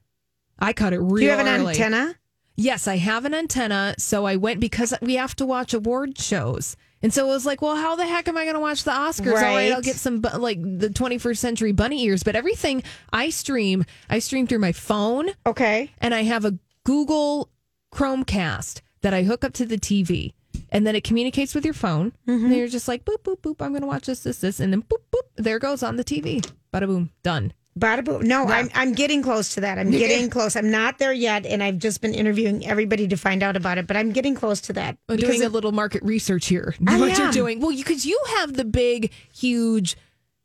I 0.58 0.72
cut 0.72 0.92
it 0.92 0.98
real 1.00 1.16
Do 1.16 1.24
you 1.24 1.30
have 1.30 1.40
an 1.40 1.48
early. 1.48 1.68
antenna? 1.70 2.14
Yes, 2.56 2.86
I 2.86 2.96
have 2.98 3.24
an 3.24 3.34
antenna. 3.34 3.94
So 3.98 4.26
I 4.26 4.36
went 4.36 4.60
because 4.60 4.92
we 5.00 5.14
have 5.14 5.34
to 5.36 5.46
watch 5.46 5.72
award 5.74 6.18
shows. 6.18 6.76
And 7.02 7.12
so 7.12 7.24
it 7.24 7.28
was 7.32 7.44
like, 7.46 7.60
well, 7.62 7.74
how 7.74 7.96
the 7.96 8.06
heck 8.06 8.28
am 8.28 8.36
I 8.36 8.44
going 8.44 8.54
to 8.54 8.60
watch 8.60 8.84
the 8.84 8.92
Oscars? 8.92 9.28
All 9.28 9.34
right, 9.34 9.42
Right. 9.56 9.72
I'll 9.72 9.80
get 9.80 9.96
some 9.96 10.20
bu- 10.20 10.36
like 10.38 10.62
the 10.62 10.88
21st 10.88 11.38
century 11.38 11.72
bunny 11.72 12.04
ears. 12.04 12.22
But 12.22 12.36
everything 12.36 12.82
I 13.12 13.30
stream, 13.30 13.84
I 14.08 14.20
stream 14.20 14.46
through 14.46 14.60
my 14.60 14.70
phone 14.72 15.30
Okay. 15.46 15.90
and 16.00 16.14
I 16.14 16.22
have 16.22 16.44
a 16.44 16.58
Google 16.84 17.48
Chromecast 17.92 18.82
that 19.00 19.12
I 19.14 19.24
hook 19.24 19.42
up 19.44 19.52
to 19.54 19.66
the 19.66 19.78
TV. 19.78 20.32
And 20.72 20.86
then 20.86 20.96
it 20.96 21.04
communicates 21.04 21.54
with 21.54 21.64
your 21.64 21.74
phone. 21.74 22.12
Mm-hmm. 22.26 22.46
And 22.46 22.56
you're 22.56 22.66
just 22.66 22.88
like, 22.88 23.04
boop, 23.04 23.18
boop, 23.18 23.40
boop. 23.40 23.60
I'm 23.60 23.72
going 23.72 23.82
to 23.82 23.86
watch 23.86 24.06
this, 24.06 24.20
this, 24.20 24.38
this. 24.38 24.58
And 24.58 24.72
then 24.72 24.82
boop, 24.82 25.02
boop. 25.12 25.20
There 25.36 25.58
goes 25.58 25.82
on 25.82 25.96
the 25.96 26.04
TV. 26.04 26.44
Bada 26.72 26.86
boom. 26.86 27.10
Done. 27.22 27.52
Bada 27.78 28.04
boom. 28.04 28.22
No, 28.22 28.44
I'm 28.46 28.68
I'm 28.74 28.92
getting 28.92 29.22
close 29.22 29.54
to 29.54 29.62
that. 29.62 29.78
I'm 29.78 29.90
getting 29.90 30.28
close. 30.28 30.56
I'm 30.56 30.70
not 30.70 30.98
there 30.98 31.12
yet, 31.12 31.46
and 31.46 31.62
I've 31.62 31.78
just 31.78 32.02
been 32.02 32.12
interviewing 32.14 32.66
everybody 32.66 33.08
to 33.08 33.16
find 33.16 33.42
out 33.42 33.56
about 33.56 33.78
it. 33.78 33.86
But 33.86 33.96
I'm 33.96 34.12
getting 34.12 34.34
close 34.34 34.60
to 34.62 34.74
that. 34.74 34.98
I'm 35.08 35.16
because 35.16 35.36
doing 35.36 35.46
a 35.46 35.48
little 35.48 35.72
market 35.72 36.02
research 36.02 36.46
here. 36.46 36.74
I 36.86 36.98
what 36.98 37.16
you're 37.16 37.32
doing. 37.32 37.60
Well, 37.60 37.74
because 37.74 38.04
you, 38.04 38.18
have 38.38 38.54
the 38.54 38.64
big, 38.64 39.10
huge 39.34 39.96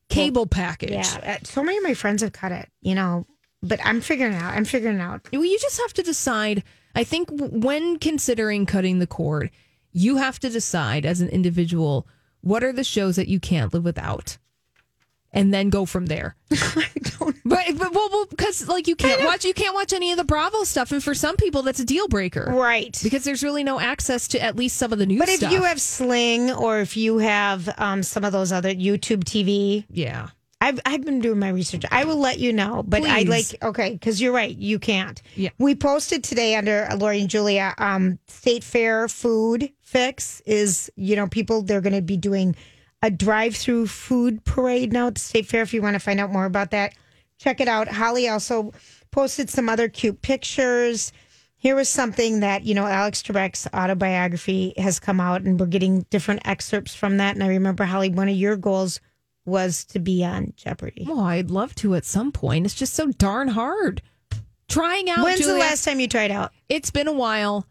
cable 0.10 0.46
package. 0.46 0.92
yeah, 0.92 1.38
uh, 1.42 1.44
so 1.44 1.64
many 1.64 1.78
of 1.78 1.84
my 1.84 1.94
friends 1.94 2.22
have 2.22 2.32
cut 2.32 2.54
it. 2.54 2.70
You 2.82 2.96
know, 2.96 3.26
but 3.62 3.80
I'm 3.84 4.00
figuring 4.00 4.34
it 4.34 4.42
out. 4.42 4.54
I'm 4.54 4.66
figuring 4.66 4.98
it 4.98 5.02
out. 5.02 5.28
Well, 5.32 5.44
you 5.44 5.60
just 5.60 5.82
have 5.82 5.94
to 5.94 6.04
decide. 6.04 6.64
I 6.96 7.04
think 7.04 7.30
when 7.32 8.00
considering 8.00 8.66
cutting 8.66 9.00
the 9.00 9.08
cord, 9.08 9.52
you 9.98 10.18
have 10.18 10.40
to 10.40 10.50
decide 10.50 11.06
as 11.06 11.22
an 11.22 11.30
individual 11.30 12.08
what 12.42 12.64
are 12.64 12.74
the 12.74 12.84
shows 12.84 13.16
that 13.16 13.28
you 13.28 13.40
can't 13.40 13.74
live 13.74 13.84
without, 13.84 14.38
and 15.32 15.54
then 15.54 15.70
go 15.70 15.86
from 15.86 16.06
there. 16.06 16.36
But, 17.44 17.78
but 17.78 17.94
well, 17.94 18.26
because 18.30 18.68
like 18.68 18.88
you 18.88 18.96
can't 18.96 19.24
watch, 19.24 19.44
you 19.44 19.54
can't 19.54 19.74
watch 19.74 19.92
any 19.92 20.12
of 20.12 20.18
the 20.18 20.24
Bravo 20.24 20.64
stuff, 20.64 20.92
and 20.92 21.04
for 21.04 21.14
some 21.14 21.36
people 21.36 21.62
that's 21.62 21.80
a 21.80 21.86
deal 21.86 22.08
breaker, 22.08 22.46
Right. 22.50 22.98
Because 23.04 23.24
there's 23.24 23.44
really 23.44 23.64
no 23.64 23.80
access 23.80 24.28
to 24.30 24.42
at 24.42 24.56
least 24.56 24.78
some 24.78 24.94
of 24.94 25.00
the 25.00 25.06
news. 25.06 25.20
But 25.20 25.30
if 25.30 25.38
stuff. 25.38 25.52
you 25.52 25.64
have 25.64 25.82
Sling 25.82 26.52
or 26.52 26.80
if 26.80 26.96
you 26.96 27.18
have 27.18 27.70
um, 27.78 28.04
some 28.04 28.24
of 28.24 28.32
those 28.32 28.52
other 28.52 28.74
YouTube 28.74 29.24
TV, 29.24 29.86
yeah, 29.90 30.30
I've 30.60 30.80
I've 30.86 31.06
been 31.06 31.20
doing 31.20 31.40
my 31.40 31.50
research. 31.50 31.84
I 31.92 32.06
will 32.06 32.18
let 32.18 32.40
you 32.40 32.52
know, 32.52 32.84
but 32.86 33.04
I 33.04 33.22
like 33.24 33.56
okay 33.62 33.92
because 33.92 34.22
you're 34.22 34.34
right. 34.34 34.56
You 34.56 34.80
can't. 34.80 35.22
Yeah. 35.36 35.50
We 35.58 35.76
posted 35.76 36.24
today 36.24 36.56
under 36.56 36.88
Lori 36.98 37.22
and 37.22 37.30
Julia. 37.30 37.74
Um, 37.78 38.20
State 38.28 38.64
Fair 38.64 39.08
food 39.08 39.72
fix 39.88 40.42
is 40.46 40.92
you 40.98 41.16
know 41.16 41.28
people 41.28 41.62
they're 41.62 41.82
going 41.82 41.96
to 41.96 42.02
be 42.02 42.18
doing 42.18 42.56
a 43.02 43.10
drive-through 43.10 43.88
food 43.88 44.44
parade 44.44 44.92
now 44.92 45.08
at 45.08 45.16
the 45.16 45.22
State 45.22 45.46
Fair. 45.46 45.62
If 45.62 45.74
you 45.74 45.82
want 45.82 45.94
to 45.94 46.00
find 46.00 46.20
out 46.20 46.32
more 46.32 46.46
about 46.46 46.72
that, 46.72 46.94
check 47.38 47.62
it 47.62 47.68
out. 47.68 47.88
Holly 47.88 48.28
also 48.28 48.74
posted 49.12 49.50
some 49.50 49.70
other 49.70 49.88
cute 49.88 50.22
pictures. 50.22 51.14
Here 51.56 51.76
was 51.76 51.88
something 51.88 52.42
that 52.42 52.64
you 52.66 52.76
know 52.76 52.86
Alex 52.86 53.24
Trebek's 53.24 53.66
autobiography 53.74 54.74
has 54.78 55.00
come 55.00 55.22
out, 55.22 55.42
and 55.42 55.60
we're 55.60 55.68
getting 55.68 56.02
different 56.10 56.42
excerpts 56.46 56.94
from 56.94 57.18
that. 57.18 57.36
And 57.36 57.44
I 57.44 57.48
remember 57.48 57.86
Holly, 57.86 58.10
one 58.10 58.30
of 58.30 58.36
your 58.36 58.58
goals 58.58 59.00
was 59.46 59.86
to 59.86 60.00
be 60.00 60.26
on 60.26 60.52
Jeopardy. 60.58 61.06
well, 61.08 61.22
I'd 61.22 61.50
love 61.50 61.74
to 61.76 61.96
at 61.96 62.04
some 62.04 62.34
point. 62.34 62.66
It's 62.66 62.76
just 62.76 62.94
so 62.94 63.08
darn 63.08 63.48
hard. 63.48 64.02
Trying 64.68 65.10
out. 65.10 65.24
When's 65.24 65.46
the 65.46 65.56
last 65.56 65.86
time 65.86 66.02
you 66.02 66.10
tried 66.10 66.32
out? 66.32 66.52
It's 66.68 66.92
been 66.92 67.08
a 67.08 67.14
while 67.14 67.66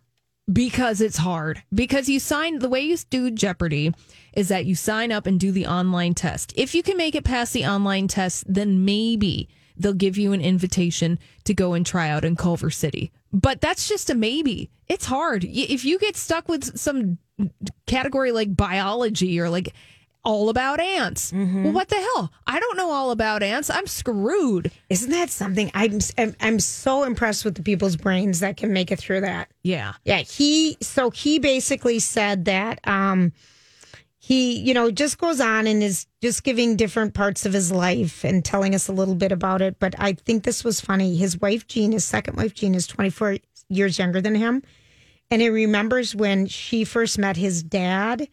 because 0.52 1.00
it's 1.00 1.18
hard. 1.18 1.62
Because 1.72 2.08
you 2.08 2.20
sign 2.20 2.58
the 2.58 2.68
way 2.68 2.80
you 2.80 2.96
do 3.10 3.30
Jeopardy 3.30 3.92
is 4.32 4.48
that 4.48 4.66
you 4.66 4.74
sign 4.74 5.12
up 5.12 5.26
and 5.26 5.40
do 5.40 5.52
the 5.52 5.66
online 5.66 6.14
test. 6.14 6.52
If 6.56 6.74
you 6.74 6.82
can 6.82 6.96
make 6.96 7.14
it 7.14 7.24
past 7.24 7.52
the 7.52 7.66
online 7.66 8.08
test, 8.08 8.44
then 8.46 8.84
maybe 8.84 9.48
they'll 9.76 9.92
give 9.92 10.16
you 10.16 10.32
an 10.32 10.40
invitation 10.40 11.18
to 11.44 11.54
go 11.54 11.74
and 11.74 11.84
try 11.84 12.08
out 12.08 12.24
in 12.24 12.36
Culver 12.36 12.70
City. 12.70 13.12
But 13.32 13.60
that's 13.60 13.88
just 13.88 14.08
a 14.10 14.14
maybe. 14.14 14.70
It's 14.88 15.06
hard. 15.06 15.44
If 15.44 15.84
you 15.84 15.98
get 15.98 16.16
stuck 16.16 16.48
with 16.48 16.78
some 16.78 17.18
category 17.86 18.32
like 18.32 18.56
biology 18.56 19.38
or 19.40 19.50
like 19.50 19.74
all 20.26 20.50
about 20.50 20.80
ants, 20.80 21.32
well, 21.32 21.72
what 21.72 21.88
the 21.88 21.94
hell? 21.96 22.32
I 22.46 22.58
don't 22.60 22.76
know 22.76 22.90
all 22.90 23.12
about 23.12 23.42
ants. 23.42 23.70
I'm 23.70 23.86
screwed. 23.86 24.72
Isn't 24.90 25.10
that 25.12 25.30
something? 25.30 25.70
I'm 25.72 26.00
I'm, 26.18 26.34
I'm 26.40 26.60
so 26.60 27.04
impressed 27.04 27.44
with 27.44 27.54
the 27.54 27.62
people's 27.62 27.96
brains 27.96 28.40
that 28.40 28.56
can 28.56 28.72
make 28.72 28.90
it 28.90 28.98
through 28.98 29.20
that. 29.22 29.48
Yeah. 29.62 29.94
Yeah, 30.04 30.18
he 30.18 30.76
so 30.82 31.10
he 31.10 31.38
basically 31.38 32.00
said 32.00 32.44
that 32.46 32.86
um 32.86 33.32
he, 34.18 34.58
you 34.58 34.74
know, 34.74 34.90
just 34.90 35.18
goes 35.18 35.40
on 35.40 35.68
and 35.68 35.84
is 35.84 36.06
just 36.20 36.42
giving 36.42 36.74
different 36.74 37.14
parts 37.14 37.46
of 37.46 37.52
his 37.52 37.70
life 37.70 38.24
and 38.24 38.44
telling 38.44 38.74
us 38.74 38.88
a 38.88 38.92
little 38.92 39.14
bit 39.14 39.30
about 39.30 39.62
it. 39.62 39.78
But 39.78 39.94
I 39.98 40.14
think 40.14 40.42
this 40.42 40.64
was 40.64 40.80
funny. 40.80 41.16
His 41.16 41.40
wife 41.40 41.68
Jean, 41.68 41.92
his 41.92 42.04
second 42.04 42.36
wife 42.36 42.52
Jean, 42.52 42.74
is 42.74 42.88
24 42.88 43.36
years 43.68 43.96
younger 44.00 44.20
than 44.20 44.34
him. 44.34 44.64
And 45.30 45.40
he 45.40 45.48
remembers 45.48 46.16
when 46.16 46.46
she 46.46 46.82
first 46.84 47.18
met 47.18 47.36
his 47.36 47.62
dad, 47.62 48.26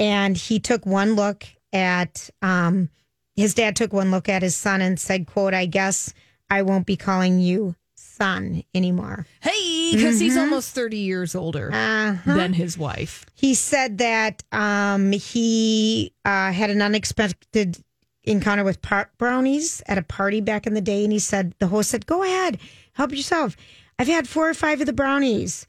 and 0.00 0.36
he 0.36 0.58
took 0.58 0.84
one 0.86 1.14
look 1.14 1.44
at 1.72 2.28
um 2.42 2.88
his 3.36 3.54
dad 3.54 3.76
took 3.76 3.92
one 3.92 4.10
look 4.10 4.28
at 4.28 4.42
his 4.42 4.56
son 4.56 4.80
and 4.82 4.98
said, 4.98 5.26
quote, 5.26 5.54
I 5.54 5.66
guess 5.66 6.12
I 6.50 6.62
won't 6.62 6.84
be 6.86 6.96
calling 6.96 7.38
you 7.38 7.74
son 7.94 8.64
anymore. 8.74 9.24
Hey, 9.40 9.92
because 9.94 10.18
he's 10.20 10.36
almost 10.36 10.74
30 10.74 10.98
years 10.98 11.34
older 11.34 11.70
Uh-huh. 11.72 12.34
than 12.36 12.52
his 12.54 12.76
wife. 12.76 13.24
He 13.34 13.54
said 13.54 13.98
that 13.98 14.42
um, 14.52 15.12
he 15.12 16.12
uh, 16.24 16.52
had 16.52 16.70
an 16.70 16.82
unexpected 16.82 17.78
encounter 18.24 18.64
with 18.64 18.82
pot 18.82 19.08
brownies 19.16 19.80
at 19.86 19.96
a 19.96 20.02
party 20.02 20.40
back 20.42 20.66
in 20.66 20.74
the 20.74 20.80
day, 20.82 21.04
and 21.04 21.12
he 21.12 21.18
said 21.18 21.54
the 21.60 21.68
host 21.68 21.88
said, 21.90 22.04
"Go 22.06 22.22
ahead, 22.22 22.58
help 22.92 23.12
yourself. 23.12 23.56
I've 23.98 24.08
had 24.08 24.28
four 24.28 24.50
or 24.50 24.54
five 24.54 24.80
of 24.80 24.86
the 24.86 24.92
brownies." 24.92 25.66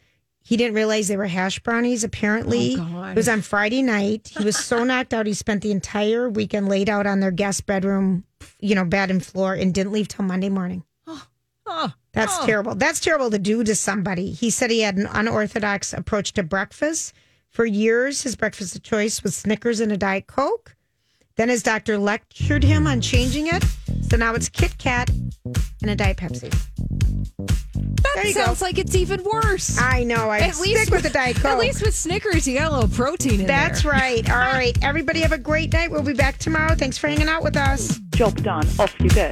He 0.51 0.57
didn't 0.57 0.75
realize 0.75 1.07
they 1.07 1.15
were 1.15 1.27
hash 1.27 1.59
brownies. 1.59 2.03
Apparently, 2.03 2.73
Oh, 2.77 2.83
God. 2.83 3.11
it 3.11 3.15
was 3.15 3.29
on 3.29 3.41
Friday 3.41 3.81
night. 3.81 4.33
He 4.37 4.43
was 4.43 4.57
so 4.57 4.83
knocked 4.89 5.13
out, 5.13 5.25
he 5.25 5.33
spent 5.33 5.61
the 5.61 5.71
entire 5.71 6.29
weekend 6.29 6.67
laid 6.67 6.89
out 6.89 7.07
on 7.07 7.21
their 7.21 7.31
guest 7.31 7.65
bedroom, 7.65 8.25
you 8.59 8.75
know, 8.75 8.83
bed 8.83 9.09
and 9.09 9.25
floor, 9.25 9.53
and 9.53 9.73
didn't 9.73 9.93
leave 9.93 10.09
till 10.09 10.25
Monday 10.25 10.49
morning. 10.49 10.83
Oh, 11.73 11.93
That's 12.11 12.37
oh. 12.41 12.45
terrible. 12.45 12.75
That's 12.75 12.99
terrible 12.99 13.31
to 13.31 13.39
do 13.39 13.63
to 13.63 13.75
somebody. 13.75 14.31
He 14.31 14.49
said 14.49 14.71
he 14.71 14.81
had 14.81 14.97
an 14.97 15.07
unorthodox 15.09 15.93
approach 15.93 16.33
to 16.33 16.43
breakfast. 16.43 17.13
For 17.49 17.65
years, 17.65 18.23
his 18.23 18.35
breakfast 18.35 18.75
of 18.75 18.83
choice 18.83 19.23
was 19.23 19.37
Snickers 19.37 19.79
and 19.79 19.89
a 19.89 19.95
Diet 19.95 20.27
Coke. 20.27 20.75
Then 21.37 21.47
his 21.47 21.63
doctor 21.63 21.97
lectured 21.97 22.65
him 22.65 22.87
on 22.87 22.99
changing 22.99 23.47
it. 23.47 23.63
So 24.11 24.17
now 24.17 24.33
it's 24.35 24.49
Kit 24.49 24.77
Kat 24.77 25.09
and 25.81 25.89
a 25.89 25.95
Diet 25.95 26.17
Pepsi. 26.17 26.49
That 26.49 28.11
There 28.15 28.25
you 28.27 28.33
go. 28.33 28.43
sounds 28.43 28.61
like 28.61 28.77
it's 28.77 28.93
even 28.93 29.23
worse. 29.23 29.79
I 29.79 30.03
know. 30.03 30.29
I 30.29 30.39
at 30.39 30.55
stick 30.55 30.89
with 30.89 31.03
the 31.03 31.09
Diet 31.09 31.37
Coke. 31.37 31.45
At 31.45 31.59
least 31.59 31.81
with 31.81 31.95
Snickers, 31.95 32.45
you 32.45 32.57
got 32.57 32.73
a 32.73 32.75
little 32.75 32.89
protein 32.89 33.39
in 33.39 33.47
That's 33.47 33.83
there. 33.83 33.93
right. 33.93 34.29
All 34.29 34.35
right. 34.53 34.77
Everybody 34.83 35.21
have 35.21 35.31
a 35.31 35.37
great 35.37 35.71
night. 35.71 35.91
We'll 35.91 36.03
be 36.03 36.11
back 36.11 36.39
tomorrow. 36.39 36.75
Thanks 36.75 36.97
for 36.97 37.07
hanging 37.07 37.29
out 37.29 37.41
with 37.41 37.55
us. 37.55 37.99
Job 38.13 38.35
done. 38.43 38.67
Off 38.79 38.93
you 38.99 39.07
go. 39.11 39.31